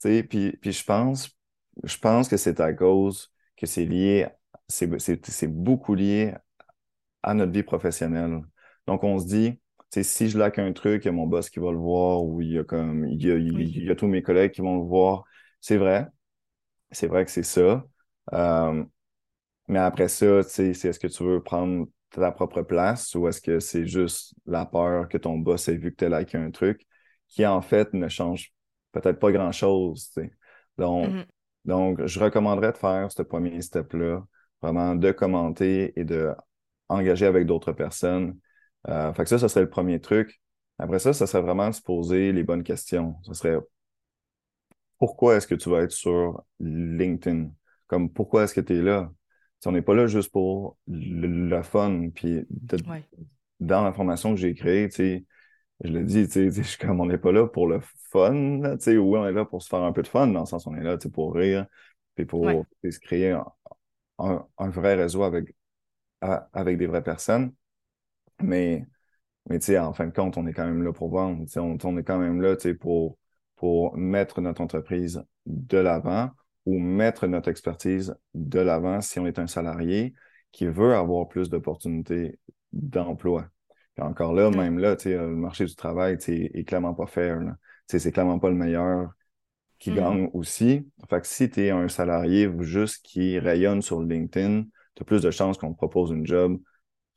tu 0.00 0.08
sais, 0.10 0.22
puis, 0.24 0.52
puis 0.58 0.72
je 0.72 0.84
pense, 0.84 1.30
je 1.84 1.98
pense 1.98 2.28
que 2.28 2.36
c'est 2.36 2.60
à 2.60 2.72
cause 2.74 3.32
que 3.56 3.66
c'est 3.66 3.84
lié, 3.86 4.28
c'est 4.68 4.98
c'est- 5.00 5.26
c'est 5.30 5.48
beaucoup 5.48 5.94
lié 5.94 6.34
à 7.22 7.34
notre 7.34 7.52
vie 7.52 7.62
professionnelle. 7.62 8.42
Donc, 8.86 9.04
on 9.04 9.18
se 9.18 9.26
dit, 9.26 9.52
tu 9.54 9.60
sais, 9.90 10.02
si 10.02 10.28
je 10.30 10.38
laque 10.38 10.58
un 10.58 10.72
truc, 10.72 11.04
il 11.04 11.06
y 11.06 11.08
a 11.08 11.12
mon 11.12 11.26
boss 11.26 11.50
qui 11.50 11.58
va 11.60 11.70
le 11.72 11.78
voir, 11.78 12.22
ou 12.24 12.40
il 12.42 12.52
y 12.52 12.58
a 12.58 12.64
comme, 12.64 13.06
il 13.08 13.22
y 13.26 13.30
a, 13.30 13.36
il 13.36 13.48
Oui. 13.54 13.72
il 13.76 13.84
y 13.84 13.90
a 13.90 13.96
tous 13.96 14.06
mes 14.06 14.22
collègues 14.22 14.52
qui 14.52 14.60
vont 14.62 14.76
le 14.80 14.86
voir. 14.88 15.24
C'est 15.60 15.76
vrai, 15.76 16.06
c'est 16.92 17.06
vrai 17.08 17.24
que 17.24 17.30
c'est 17.30 17.42
ça. 17.42 17.84
Euh, 18.32 18.84
mais 19.68 19.78
après 19.78 20.08
ça, 20.08 20.42
tu 20.44 20.50
sais, 20.50 20.74
c'est 20.74 20.88
est-ce 20.90 21.00
que 21.00 21.06
tu 21.08 21.24
veux 21.24 21.42
prendre 21.42 21.88
ta 22.10 22.32
propre 22.32 22.62
place 22.62 23.14
ou 23.14 23.28
est-ce 23.28 23.40
que 23.40 23.60
c'est 23.60 23.86
juste 23.86 24.34
la 24.46 24.66
peur 24.66 25.08
que 25.08 25.18
ton 25.18 25.38
boss 25.38 25.68
ait 25.68 25.76
vu 25.76 25.90
que 25.92 25.96
tu 25.96 26.12
as 26.12 26.18
liké 26.20 26.38
un 26.38 26.50
truc 26.50 26.86
qui, 27.28 27.44
en 27.46 27.60
fait, 27.60 27.92
ne 27.94 28.08
change 28.08 28.52
peut-être 28.92 29.18
pas 29.18 29.32
grand-chose, 29.32 30.10
sais. 30.14 30.32
Donc, 30.78 31.10
donc, 31.64 32.04
je 32.06 32.20
recommanderais 32.20 32.72
de 32.72 32.78
faire 32.78 33.12
ce 33.12 33.22
premier 33.22 33.60
step-là, 33.60 34.24
vraiment 34.62 34.94
de 34.94 35.12
commenter 35.12 35.98
et 35.98 36.04
de 36.04 36.32
engager 36.88 37.26
avec 37.26 37.46
d'autres 37.46 37.72
personnes. 37.72 38.38
Euh, 38.88 39.12
fait 39.12 39.24
que 39.24 39.28
ça, 39.28 39.38
ça 39.38 39.48
serait 39.48 39.62
le 39.62 39.70
premier 39.70 40.00
truc. 40.00 40.40
Après 40.78 40.98
ça, 40.98 41.12
ça 41.12 41.26
serait 41.26 41.42
vraiment 41.42 41.68
de 41.68 41.74
se 41.74 41.82
poser 41.82 42.32
les 42.32 42.44
bonnes 42.44 42.62
questions. 42.62 43.16
Ce 43.22 43.34
serait 43.34 43.58
pourquoi 44.98 45.36
est-ce 45.36 45.46
que 45.46 45.54
tu 45.54 45.70
vas 45.70 45.82
être 45.82 45.92
sur 45.92 46.42
LinkedIn? 46.60 47.50
Comme 47.86 48.10
pourquoi 48.12 48.44
est-ce 48.44 48.54
que 48.54 48.60
tu 48.60 48.76
es 48.78 48.82
là? 48.82 49.10
Si 49.60 49.68
on 49.68 49.72
n'est 49.72 49.82
pas 49.82 49.94
là 49.94 50.06
juste 50.06 50.30
pour 50.32 50.76
le, 50.88 51.26
le 51.48 51.62
fun, 51.62 52.10
puis 52.14 52.46
Ouais. 52.86 53.04
dans 53.60 53.82
la 53.84 53.92
formation 53.92 54.34
que 54.34 54.40
j'ai 54.40 54.54
créée, 54.54 54.88
tu 54.88 54.96
sais, 54.96 55.24
je 55.84 55.90
le 55.92 56.04
dis, 56.04 56.26
je 56.26 56.62
suis 56.62 56.78
comme 56.78 57.00
on 57.00 57.06
n'est 57.06 57.18
pas 57.18 57.32
là 57.32 57.46
pour 57.48 57.68
le 57.68 57.80
fun, 58.10 58.60
là, 58.62 58.76
tu 58.78 58.84
sais, 58.84 58.98
oui, 58.98 59.18
on 59.18 59.26
est 59.26 59.32
là 59.32 59.44
pour 59.44 59.62
se 59.62 59.68
faire 59.68 59.82
un 59.82 59.92
peu 59.92 60.02
de 60.02 60.08
fun, 60.08 60.28
dans 60.28 60.40
le 60.40 60.46
sens 60.46 60.66
on 60.66 60.76
est 60.76 60.82
là, 60.84 60.98
tu 60.98 61.04
sais, 61.08 61.12
pour 61.12 61.34
rire, 61.34 61.66
puis 62.14 62.26
pour 62.26 62.48
Ouais. 62.48 62.66
se 62.90 63.00
créer 63.00 63.32
un, 63.32 63.46
un- 64.18 64.46
un 64.58 64.70
vrai 64.70 64.94
réseau 64.96 65.22
avec, 65.24 65.54
avec 66.20 66.78
des 66.78 66.86
vraies 66.86 67.02
personnes. 67.02 67.52
Mais, 68.42 68.86
mais 69.48 69.58
tu 69.60 69.66
sais, 69.66 69.78
en 69.80 69.92
fin 69.94 70.06
de 70.06 70.12
compte, 70.12 70.36
on 70.38 70.46
est 70.46 70.52
quand 70.54 70.66
même 70.66 70.82
là 70.84 70.92
pour 70.92 71.10
vendre. 71.10 71.44
Tu 71.46 71.52
sais, 71.52 71.60
on, 71.60 71.78
on 71.84 71.98
est 71.98 72.04
quand 72.04 72.18
même 72.18 72.40
là, 72.42 72.56
tu 72.56 72.62
sais, 72.64 72.74
pour, 72.74 73.18
pour 73.56 73.96
mettre 73.96 74.40
notre 74.40 74.62
entreprise 74.62 75.22
de 75.46 75.78
l'avant 75.78 76.30
ou 76.68 76.78
mettre 76.78 77.26
notre 77.26 77.48
expertise 77.48 78.14
de 78.34 78.60
l'avant 78.60 79.00
si 79.00 79.18
on 79.18 79.26
est 79.26 79.38
un 79.38 79.46
salarié 79.46 80.14
qui 80.52 80.66
veut 80.66 80.94
avoir 80.94 81.28
plus 81.28 81.48
d'opportunités 81.48 82.38
d'emploi. 82.72 83.48
Puis 83.94 84.04
encore 84.04 84.34
là, 84.34 84.50
même 84.50 84.78
là, 84.78 84.96
tu 84.96 85.04
sais, 85.04 85.16
le 85.16 85.28
marché 85.36 85.64
du 85.64 85.74
travail, 85.76 86.18
tu 86.18 86.44
est 86.46 86.64
clairement 86.64 86.94
pas 86.94 87.06
fair. 87.06 87.40
Tu 87.88 87.98
c'est 87.98 88.12
clairement 88.12 88.38
pas 88.38 88.50
le 88.50 88.56
meilleur 88.56 89.10
qui 89.78 89.92
Mhm. 89.92 89.94
gagne 89.94 90.30
aussi. 90.34 90.90
Fait 91.10 91.20
que 91.20 91.26
si 91.26 91.50
tu 91.50 91.62
es 91.66 91.70
un 91.70 91.88
salarié 91.88 92.50
juste 92.60 93.04
qui 93.04 93.38
rayonne 93.38 93.82
sur 93.82 94.02
LinkedIn, 94.02 94.64
tu 94.94 95.02
as 95.02 95.04
plus 95.06 95.22
de 95.22 95.30
chances 95.30 95.58
qu'on 95.58 95.72
te 95.72 95.78
propose 95.78 96.10
une 96.10 96.26
job 96.26 96.60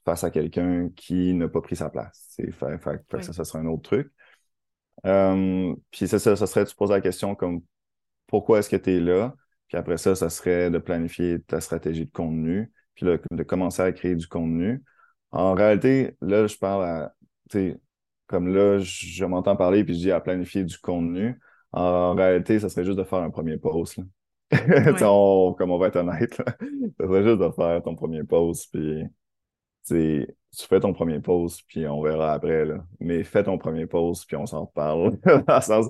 face 0.06 0.24
à 0.24 0.32
quelqu'un 0.32 0.90
qui 0.96 1.34
n'a 1.34 1.50
pas 1.50 1.62
pris 1.62 1.76
sa 1.78 1.90
place. 1.90 2.38
Fait, 3.12 3.24
ça, 3.24 3.34
ça 3.34 3.46
serait 3.46 3.60
un 3.60 3.68
autre 3.68 3.84
truc. 3.84 4.12
Euh, 5.06 5.76
puis 5.92 6.08
c'est 6.08 6.20
ça, 6.20 6.36
ça 6.36 6.48
serait 6.48 6.66
se 6.66 6.76
poser 6.76 6.94
la 6.94 7.02
question 7.02 7.36
comme 7.36 7.62
pourquoi 8.28 8.60
est-ce 8.60 8.70
que 8.70 8.76
tu 8.78 8.92
es 8.98 9.00
là? 9.00 9.36
Puis 9.72 9.78
après 9.78 9.96
ça, 9.96 10.16
ça 10.16 10.30
serait 10.30 10.70
de 10.70 10.80
planifier 10.80 11.42
ta 11.44 11.62
stratégie 11.62 12.06
de 12.06 12.12
contenu, 12.12 12.70
puis 12.94 13.06
là, 13.06 13.18
de 13.32 13.44
commencer 13.44 13.82
à 13.82 13.94
créer 13.94 14.18
du 14.18 14.28
contenu. 14.28 14.84
En 15.32 15.54
réalité, 15.54 16.18
là, 16.20 16.46
je 16.46 16.58
parle 16.58 16.84
à, 16.84 17.16
tu 17.50 17.58
sais, 17.58 17.80
comme 18.28 18.54
là, 18.54 18.80
je, 18.80 19.24
m'entends 19.24 19.56
parler, 19.56 19.86
puis 19.86 19.94
je 19.94 20.00
dis 20.00 20.12
à 20.12 20.20
planifier 20.20 20.66
du 20.66 20.78
contenu. 20.78 21.40
En 21.72 22.14
réalité, 22.16 22.60
ça 22.60 22.68
serait 22.68 22.84
juste 22.84 22.98
de 22.98 23.06
faire 23.06 23.20
un 23.20 23.30
premier 23.30 23.56
post, 23.56 23.96
là. 23.98 24.04
Ouais. 24.52 25.04
on- 25.04 25.54
comme 25.58 25.72
on 25.72 25.78
va 25.78 25.88
être 25.88 25.96
honnête, 25.96 26.38
là, 26.40 26.46
ça 27.00 27.08
serait 27.08 27.24
juste 27.24 27.40
de 27.40 27.50
faire 27.52 27.82
ton 27.82 27.96
premier 27.96 28.26
post, 28.26 28.74
puis 28.74 29.06
tu 29.88 30.28
fais 30.68 30.82
ton 30.82 30.92
premier 30.92 31.22
post, 31.22 31.62
puis 31.70 31.88
on 31.88 32.02
verra 32.02 32.34
après, 32.34 32.66
là. 32.66 32.84
Mais 33.00 33.24
fais 33.24 33.44
ton 33.46 33.58
premier 33.58 33.86
post, 33.86 34.26
puis 34.28 34.36
on 34.36 34.46
s'en 34.46 34.66
reparle. 34.66 35.18
Dans 35.48 35.56
le 35.56 35.62
sens, 35.62 35.86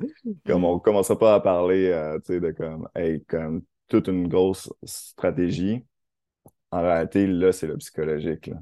comme 0.46 0.66
on 0.66 0.78
commencera 0.78 1.18
pas 1.18 1.34
à 1.34 1.40
parler, 1.40 1.88
euh, 1.88 2.20
tu 2.20 2.34
sais, 2.34 2.40
de 2.40 2.52
comme, 2.52 2.88
hey, 2.94 3.24
comme 3.24 3.64
toute 3.92 4.08
une 4.08 4.28
grosse 4.30 4.74
stratégie. 4.84 5.84
En 6.72 6.82
réalité, 6.82 7.28
là, 7.28 7.52
c'est 7.52 7.68
le 7.68 7.78
psychologique, 7.78 8.48
là. 8.48 8.62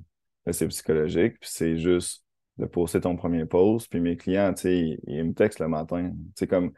C'est 0.52 0.68
psychologique, 0.68 1.39
puis 1.39 1.50
c'est 1.52 1.78
juste 1.78 2.26
de 2.58 2.65
poster 2.65 3.00
ton 3.02 3.15
premier 3.15 3.46
post. 3.46 3.88
Puis 3.92 4.00
mes 4.00 4.18
clients, 4.18 4.52
tu 4.54 4.62
sais, 4.63 5.00
ils, 5.06 5.24
me 5.24 5.34
textent 5.34 5.60
le 5.60 5.68
matin. 5.68 6.12
C'est 6.36 6.48
comme, 6.48 6.72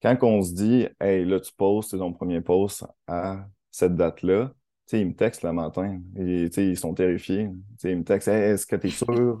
quand 0.00 0.16
on 0.22 0.42
se 0.42 0.54
dit, 0.54 0.86
hey, 1.00 1.24
là, 1.24 1.40
tu 1.40 1.52
postes 1.52 1.98
ton 1.98 2.12
premier 2.12 2.40
post 2.40 2.84
à 3.08 3.48
cette 3.72 3.96
date-là, 3.96 4.52
tu 4.86 4.96
sais, 4.96 5.00
ils 5.00 5.08
me 5.08 5.14
textent 5.14 5.42
le 5.42 5.52
matin. 5.52 6.00
Ils 6.16 6.76
sont 6.78 6.94
terrifiés. 6.94 7.48
Tu 7.48 7.78
sais, 7.78 7.90
ils 7.90 7.98
me 7.98 8.04
textent, 8.04 8.28
hey, 8.28 8.52
est-ce 8.52 8.66
que 8.66 8.76
tu 8.76 8.86
es 8.86 8.90
sûr? 8.90 9.38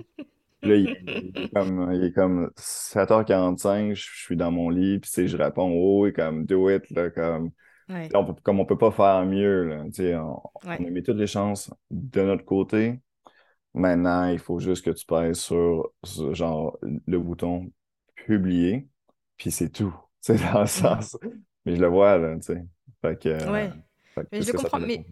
Là, 0.62 0.74
il, 0.74 0.90
est 0.90 1.54
comme, 1.54 1.92
il 1.92 2.04
est 2.04 2.12
comme 2.12 2.50
7h45, 2.56 3.94
je 3.94 4.10
suis 4.24 4.36
dans 4.36 4.50
mon 4.50 4.68
lit, 4.68 4.98
puis 4.98 5.08
tu 5.08 5.14
sais, 5.14 5.28
je 5.28 5.36
réponds, 5.36 5.70
oh, 5.70 6.06
et 6.06 6.12
comme, 6.12 6.44
do 6.44 6.68
it, 6.68 6.90
là, 6.90 7.08
comme, 7.10 7.52
Ouais. 7.90 8.08
on 8.14 8.24
peut, 8.24 8.34
comme 8.42 8.60
on 8.60 8.64
peut 8.66 8.78
pas 8.78 8.90
faire 8.90 9.24
mieux, 9.26 9.64
là, 9.64 9.82
on, 9.82 9.88
Ouais. 10.68 10.76
on 10.80 10.84
a 10.86 10.90
mis 10.90 11.02
toutes 11.02 11.16
les 11.18 11.26
chances 11.26 11.72
de 11.90 12.22
notre 12.22 12.44
côté. 12.44 13.00
Maintenant, 13.74 14.26
il 14.28 14.38
faut 14.38 14.58
juste 14.58 14.84
que 14.84 14.90
tu 14.90 15.06
pèses 15.06 15.38
sur, 15.38 15.90
sur, 16.04 16.34
genre, 16.34 16.78
le 16.82 17.18
bouton 17.18 17.70
publier, 18.26 18.88
puis 19.36 19.50
c'est 19.50 19.70
tout. 19.70 19.94
C'est 20.20 20.36
dans 20.52 20.60
le 20.60 20.66
sens. 20.66 21.16
Mais 21.64 21.76
je 21.76 21.80
le 21.80 21.86
vois, 21.86 22.18
là, 22.18 22.36
tu 22.36 22.42
sais. 22.42 22.64
Fait 23.00 23.18
que, 23.18 23.28
euh, 23.30 23.68
que 24.30 24.42
je 24.42 24.52
comprends, 24.52 24.78
mais- 24.80 25.06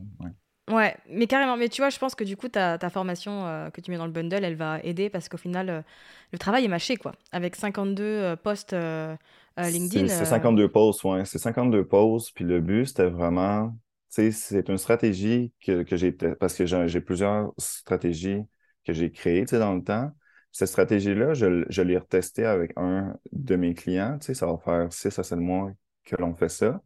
ouais. 0.71 0.97
Mais 1.09 1.27
carrément. 1.27 1.57
Mais 1.57 1.69
tu 1.69 1.81
vois, 1.81 1.91
je 1.91 1.99
pense 1.99 2.15
que 2.15 2.25
du 2.25 2.37
coup, 2.37 2.49
ta, 2.49 2.79
ta 2.79 2.91
formation 2.91 3.47
euh, 3.47 3.71
que 3.71 3.81
tu 3.81 3.91
mets 3.91 3.97
dans 3.97 4.07
le 4.07 4.13
bundle, 4.13 4.45
elle 4.45 4.57
va 4.57 4.81
aider 4.83 5.11
parce 5.11 5.29
qu'au 5.29 5.37
final, 5.37 5.69
euh, 5.71 5.83
le 6.33 6.39
travail 6.39 6.65
est 6.65 6.69
mâché, 6.69 6.97
quoi. 6.97 7.13
Avec 7.33 7.57
52 7.57 8.03
euh, 8.05 8.37
posts 8.37 8.73
euh, 8.73 9.17
LinkedIn. 9.57 10.09
C'est 10.09 10.25
c'est 10.25 10.25
euh, 10.25 10.25
52 10.25 10.69
posts, 10.71 11.05
ouais. 11.05 11.25
C'est 11.25 11.39
52 11.39 11.87
posts. 11.87 12.33
Puis 12.35 12.45
le 12.45 12.61
but, 12.61 12.87
c'était 12.87 13.09
vraiment, 13.09 13.71
tu 13.71 13.77
sais, 14.11 14.31
c'est 14.33 14.69
une 14.69 14.79
stratégie 14.79 15.53
que, 15.65 15.83
que 15.83 15.97
j'ai, 15.97 16.13
parce 16.13 16.55
que 16.55 16.67
j'ai 16.67 16.89
j'ai 16.89 17.01
plusieurs 17.01 17.53
stratégies 17.59 18.43
que 18.87 18.93
j'ai 18.93 19.11
créées, 19.11 19.43
tu 19.45 19.51
sais, 19.51 19.59
dans 19.59 19.75
le 19.75 19.83
temps. 19.83 20.11
Cette 20.53 20.69
stratégie-là, 20.69 21.35
je, 21.35 21.65
je 21.69 21.83
l'ai 21.83 21.99
retestée 21.99 22.45
avec 22.47 22.73
un 22.77 23.15
de 23.33 23.57
mes 23.57 23.75
clients, 23.75 24.19
tu 24.19 24.27
sais, 24.27 24.35
ça 24.35 24.47
va 24.47 24.57
faire 24.59 24.93
6 24.93 25.19
à 25.19 25.23
7 25.23 25.39
mois 25.39 25.73
que 26.05 26.17
l'on 26.17 26.35
fait 26.35 26.49
ça. 26.49 26.81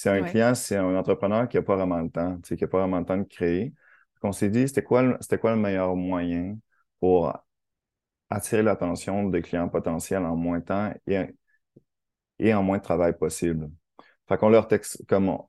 C'est 0.00 0.08
un 0.08 0.22
Ouais. 0.22 0.30
client, 0.30 0.54
c'est 0.54 0.76
un 0.76 0.96
entrepreneur 0.96 1.46
qui 1.46 1.58
n'a 1.58 1.62
pas 1.62 1.76
vraiment 1.76 2.00
le 2.00 2.08
temps, 2.08 2.38
qui 2.38 2.56
n'a 2.58 2.66
pas 2.66 2.78
vraiment 2.78 3.00
le 3.00 3.04
temps 3.04 3.18
de 3.18 3.24
créer. 3.24 3.74
On 4.22 4.32
s'est 4.32 4.48
dit, 4.48 4.66
c'était 4.66 4.82
quoi, 4.82 5.18
c'était 5.20 5.36
quoi 5.36 5.50
le 5.50 5.60
meilleur 5.60 5.94
moyen 5.94 6.56
pour 7.00 7.36
attirer 8.30 8.62
l'attention 8.62 9.28
de 9.28 9.40
clients 9.40 9.68
potentiels 9.68 10.24
en 10.24 10.36
moins 10.36 10.60
de 10.60 10.64
temps 10.64 10.90
et, 11.06 11.26
et 12.38 12.54
en 12.54 12.62
moins 12.62 12.78
de 12.78 12.82
travail 12.82 13.14
possible? 13.14 13.70
Fait 14.26 14.38
qu'on 14.38 14.48
leur 14.48 14.68
texte, 14.68 15.04
comme 15.06 15.28
on, 15.28 15.46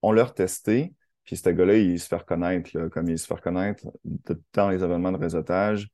on 0.00 0.12
leur 0.12 0.32
testé, 0.32 0.94
puis 1.24 1.36
ce 1.36 1.50
gars-là, 1.50 1.76
il 1.76 2.00
se 2.00 2.08
fait 2.08 2.16
reconnaître, 2.16 2.70
là, 2.72 2.88
comme 2.88 3.10
il 3.10 3.18
se 3.18 3.26
fait 3.26 3.34
reconnaître 3.34 3.84
dans 4.54 4.70
les 4.70 4.82
événements 4.82 5.12
de 5.12 5.18
réseautage. 5.18 5.90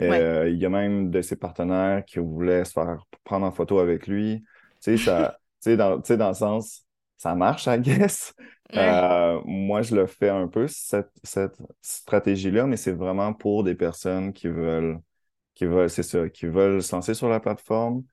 Euh, 0.00 0.48
Il 0.50 0.58
y 0.58 0.66
a 0.66 0.68
même 0.68 1.10
de 1.10 1.22
ses 1.22 1.36
partenaires 1.36 2.04
qui 2.04 2.18
voulaient 2.18 2.64
se 2.64 2.72
faire 2.72 3.06
prendre 3.22 3.46
en 3.46 3.52
photo 3.52 3.78
avec 3.78 4.08
lui. 4.08 4.42
Tu 4.82 4.96
sais, 4.96 4.96
ça, 4.96 5.38
tu 5.62 5.70
sais, 5.70 5.76
dans, 5.76 6.00
tu 6.00 6.08
sais, 6.08 6.16
dans 6.16 6.28
le 6.28 6.34
sens, 6.34 6.86
ça 7.20 7.34
marche, 7.34 7.66
I 7.66 7.78
guess. 7.78 8.34
Ouais. 8.72 8.78
Euh, 8.78 9.40
moi, 9.46 9.82
je 9.82 9.96
le 9.96 10.06
fais 10.06 10.28
un 10.28 10.46
peu, 10.46 10.68
cette, 10.68 11.10
cette 11.24 11.58
stratégie-là, 11.82 12.66
mais 12.68 12.76
c'est 12.76 12.92
vraiment 12.92 13.34
pour 13.34 13.64
des 13.64 13.74
personnes 13.74 14.32
qui 14.32 14.46
veulent, 14.46 15.00
qui 15.56 15.64
veulent, 15.66 15.90
c'est 15.90 16.04
ça, 16.04 16.28
qui 16.28 16.46
veulent 16.46 16.80
se 16.80 16.94
lancer 16.94 17.14
sur 17.14 17.28
la 17.28 17.40
plateforme, 17.40 18.04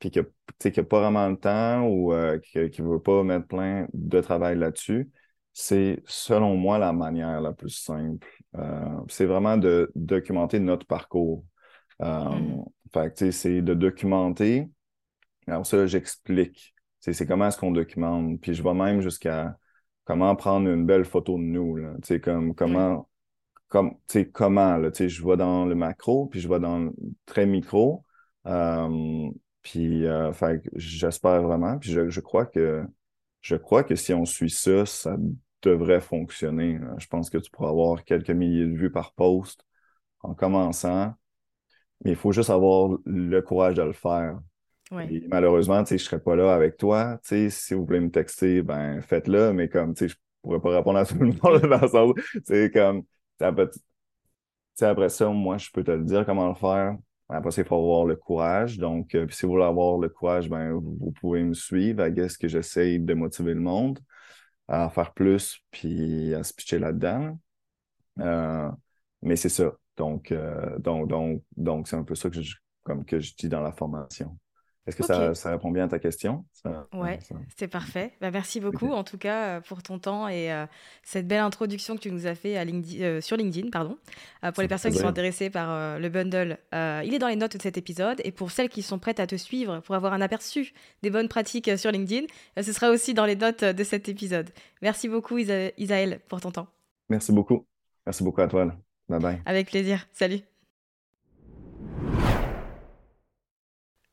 puis 0.00 0.10
que, 0.10 0.18
tu 0.18 0.28
sais, 0.58 0.72
qui 0.72 0.80
n'a 0.80 0.86
pas 0.86 1.02
vraiment 1.02 1.28
le 1.28 1.36
temps 1.36 1.86
ou 1.86 2.12
euh, 2.12 2.40
qui 2.40 2.58
ne 2.58 2.88
veut 2.88 3.00
pas 3.00 3.22
mettre 3.22 3.46
plein 3.46 3.86
de 3.94 4.20
travail 4.20 4.58
là-dessus. 4.58 5.08
C'est, 5.52 6.02
selon 6.04 6.56
moi, 6.56 6.78
la 6.78 6.92
manière 6.92 7.40
la 7.40 7.52
plus 7.52 7.70
simple. 7.70 8.26
Euh, 8.56 8.98
c'est 9.08 9.26
vraiment 9.26 9.56
de 9.56 9.92
documenter 9.94 10.58
notre 10.58 10.84
parcours. 10.84 11.44
Mhm. 12.00 12.64
Fait 12.92 13.30
c'est 13.30 13.62
de 13.62 13.74
documenter. 13.74 14.68
Alors 15.46 15.64
ça, 15.64 15.86
j'explique. 15.86 16.74
C'est 17.02 17.26
comment 17.26 17.48
est-ce 17.48 17.58
qu'on 17.58 17.72
documente? 17.72 18.40
Puis 18.40 18.54
je 18.54 18.62
vais 18.62 18.74
même 18.74 19.00
jusqu'à 19.00 19.56
comment 20.04 20.34
prendre 20.36 20.68
une 20.68 20.86
belle 20.86 21.04
photo 21.04 21.36
de 21.36 21.42
nous. 21.42 21.76
Là. 21.76 21.94
Tu 22.02 22.08
sais, 22.08 22.20
comme, 22.20 22.54
comment, 22.54 23.08
comme, 23.68 23.96
comment, 24.32 24.76
là, 24.76 24.90
je 24.94 25.26
vais 25.26 25.36
dans 25.36 25.64
le 25.66 25.74
macro, 25.74 26.26
puis 26.26 26.40
je 26.40 26.48
vais 26.48 26.60
dans 26.60 26.78
le 26.78 26.92
très 27.26 27.46
micro. 27.46 28.04
Euh, 28.46 29.30
puis, 29.62 30.06
euh, 30.06 30.32
j'espère 30.74 31.42
vraiment. 31.42 31.78
Puis 31.78 31.90
je, 31.92 32.08
je 32.08 32.20
crois 32.20 32.46
que, 32.46 32.84
je 33.40 33.56
crois 33.56 33.84
que 33.84 33.94
si 33.96 34.12
on 34.14 34.24
suit 34.24 34.50
ça, 34.50 34.86
ça 34.86 35.16
devrait 35.62 36.00
fonctionner. 36.00 36.78
là. 36.78 36.94
Je 36.98 37.06
pense 37.06 37.30
que 37.30 37.38
tu 37.38 37.50
pourras 37.50 37.70
avoir 37.70 38.04
quelques 38.04 38.30
milliers 38.30 38.66
de 38.66 38.76
vues 38.76 38.92
par 38.92 39.12
post 39.14 39.64
en 40.20 40.34
commençant, 40.34 41.14
mais 42.04 42.12
il 42.12 42.16
faut 42.16 42.32
juste 42.32 42.50
avoir 42.50 42.98
le 43.06 43.40
courage 43.40 43.74
de 43.74 43.82
le 43.82 43.92
faire. 43.92 44.38
Ouais. 44.92 45.08
Et 45.10 45.26
malheureusement, 45.26 45.82
je 45.84 45.96
serais 45.96 46.20
pas 46.20 46.36
là 46.36 46.54
avec 46.54 46.76
toi. 46.76 47.18
Si 47.22 47.48
vous 47.70 47.86
voulez 47.86 48.00
me 48.00 48.10
texter, 48.10 48.62
ben 48.62 49.00
faites-le, 49.00 49.52
mais 49.54 49.68
comme, 49.68 49.94
je 49.96 50.14
pourrais 50.42 50.60
pas 50.60 50.76
répondre 50.76 50.98
à 50.98 51.06
tout 51.06 51.18
le 51.18 51.28
monde 51.28 51.62
dans 51.62 51.80
le 51.80 51.88
sens, 51.88 52.12
c'est 52.44 52.70
comme, 52.70 53.02
après, 53.40 53.70
après 54.80 55.08
ça, 55.08 55.28
moi, 55.30 55.56
je 55.58 55.70
peux 55.72 55.82
te 55.82 55.90
le 55.90 56.04
dire 56.04 56.26
comment 56.26 56.48
le 56.48 56.54
faire. 56.54 56.96
Après 57.28 57.50
il 57.56 57.64
faut 57.64 57.76
avoir 57.76 58.04
le 58.04 58.16
courage. 58.16 58.78
Donc, 58.78 59.14
euh, 59.14 59.26
si 59.30 59.46
vous 59.46 59.52
voulez 59.52 59.64
avoir 59.64 59.96
le 59.98 60.10
courage, 60.10 60.50
ben, 60.50 60.72
vous, 60.72 61.12
pouvez 61.12 61.42
me 61.42 61.54
suivre. 61.54 62.06
I 62.06 62.12
guess 62.12 62.36
que 62.36 62.48
j'essaye 62.48 63.00
de 63.00 63.14
motiver 63.14 63.54
le 63.54 63.60
monde 63.60 63.98
à 64.68 64.90
faire 64.90 65.12
plus, 65.14 65.58
puis 65.70 66.34
à 66.34 66.42
se 66.42 66.52
pitcher 66.52 66.78
là-dedans. 66.78 67.38
Euh, 68.20 68.70
mais 69.22 69.36
c'est 69.36 69.48
ça. 69.48 69.72
Donc, 69.96 70.32
euh, 70.32 70.78
donc, 70.78 71.08
donc, 71.08 71.42
donc, 71.56 71.88
c'est 71.88 71.96
un 71.96 72.04
peu 72.04 72.14
ça 72.14 72.28
que 72.30 72.42
je, 72.42 72.56
comme 72.82 73.04
que 73.04 73.20
je 73.20 73.34
dis 73.36 73.48
dans 73.48 73.62
la 73.62 73.72
formation. 73.72 74.38
Est-ce 74.84 74.96
que 74.96 75.04
ça, 75.34 75.50
répond 75.50 75.70
bien 75.70 75.84
à 75.84 75.88
ta 75.88 76.00
question? 76.00 76.44
Ça- 76.52 76.88
Ouais, 76.92 77.20
ça- 77.20 77.36
c'est 77.56 77.68
parfait. 77.68 78.12
Bah, 78.20 78.32
merci 78.32 78.58
beaucoup 78.58 78.90
en 78.92 79.04
tout 79.04 79.16
cas 79.16 79.44
euh, 79.44 79.60
pour 79.60 79.80
ton 79.80 80.00
temps 80.00 80.26
et 80.26 80.52
euh, 80.52 80.66
cette 81.04 81.28
belle 81.28 81.38
introduction 81.40 81.94
que 81.94 82.00
tu 82.00 82.10
nous 82.10 82.26
as 82.26 82.34
fait 82.34 82.56
à 82.56 82.64
LinkedIn, 82.64 83.04
euh, 83.04 83.20
sur 83.20 83.36
LinkedIn. 83.36 83.70
Pardon. 83.70 83.96
Euh, 84.44 84.50
pour 84.50 84.62
les 84.62 84.66
personnes 84.68 84.90
qui 84.90 84.98
sont 84.98 85.06
intéressées 85.10 85.50
par 85.50 85.70
euh, 85.70 85.98
le 86.00 86.08
bundle, 86.08 86.58
euh, 86.74 87.02
il 87.04 87.14
est 87.14 87.20
dans 87.20 87.28
les 87.28 87.36
notes 87.36 87.56
de 87.56 87.62
cet 87.62 87.78
épisode. 87.78 88.20
Et 88.24 88.32
pour 88.32 88.50
celles 88.50 88.68
qui 88.68 88.82
sont 88.82 88.98
prêtes 88.98 89.20
à 89.20 89.28
te 89.28 89.36
suivre 89.36 89.78
pour 89.82 89.94
avoir 89.94 90.14
un 90.14 90.20
aperçu 90.20 90.72
des 91.04 91.10
bonnes 91.10 91.28
pratiques 91.28 91.68
euh, 91.68 91.76
sur 91.76 91.92
LinkedIn, 91.92 92.26
euh, 92.58 92.62
ce 92.64 92.72
sera 92.72 92.90
aussi 92.90 93.14
dans 93.14 93.24
les 93.24 93.36
notes 93.36 93.62
euh, 93.62 93.72
de 93.72 93.84
cet 93.84 94.08
épisode. 94.08 94.50
Merci 94.82 95.08
beaucoup 95.08 95.38
Isa- 95.38 95.70
Isaël 95.78 96.18
pour 96.28 96.40
ton 96.40 96.50
temps. 96.50 96.66
Merci 97.08 97.30
beaucoup. 97.30 97.64
Merci 98.04 98.24
beaucoup 98.24 98.40
à 98.40 98.48
toi. 98.48 98.74
Bye 99.08 99.20
bye. 99.20 99.42
Avec 99.46 99.68
plaisir. 99.68 100.06
Salut. 100.12 100.40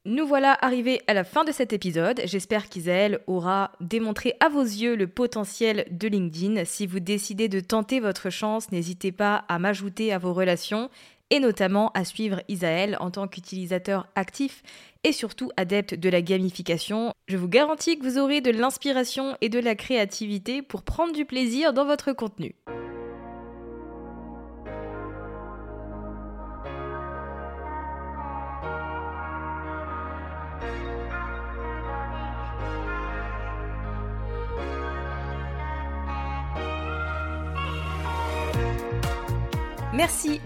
Nous 0.10 0.26
voilà 0.26 0.58
arrivés 0.62 1.04
à 1.06 1.14
la 1.14 1.24
fin 1.24 1.44
de 1.44 1.52
cet 1.52 1.72
épisode. 1.72 2.20
J'espère 2.26 2.68
qu'Isaël 2.68 3.20
aura 3.28 3.74
démontré 3.80 4.34
à 4.40 4.50
vos 4.50 4.64
yeux 4.64 4.96
le 4.96 5.06
potentiel 5.06 5.86
de 5.92 6.08
LinkedIn. 6.08 6.66
Si 6.66 6.88
vous 6.88 7.00
décidez 7.00 7.48
de 7.48 7.60
tenter 7.60 8.00
votre 8.00 8.32
chance, 8.32 8.72
n'hésitez 8.72 9.12
pas 9.12 9.46
à 9.48 9.60
m'ajouter 9.60 10.12
à 10.12 10.18
vos 10.18 10.34
relations 10.34 10.90
et 11.30 11.40
notamment 11.40 11.92
à 11.94 12.06
suivre 12.06 12.42
Isaël 12.48 12.98
en 13.00 13.12
tant 13.12 13.28
qu'utilisateur 13.28 14.08
actif 14.16 14.64
et 15.04 15.12
surtout 15.12 15.52
adepte 15.58 15.94
de 15.94 16.10
la 16.10 16.24
gamification. 16.24 17.14
Je 17.28 17.38
vous 17.38 17.48
garantis 17.48 18.00
que 18.00 18.04
vous 18.04 18.18
aurez 18.18 18.42
de 18.42 18.50
l'inspiration 18.50 19.38
et 19.42 19.50
de 19.50 19.60
la 19.60 19.76
créativité 19.76 20.64
pour 20.64 20.82
prendre 20.82 21.14
du 21.14 21.26
plaisir 21.26 21.72
dans 21.72 21.86
votre 21.86 22.14
contenu. 22.14 22.56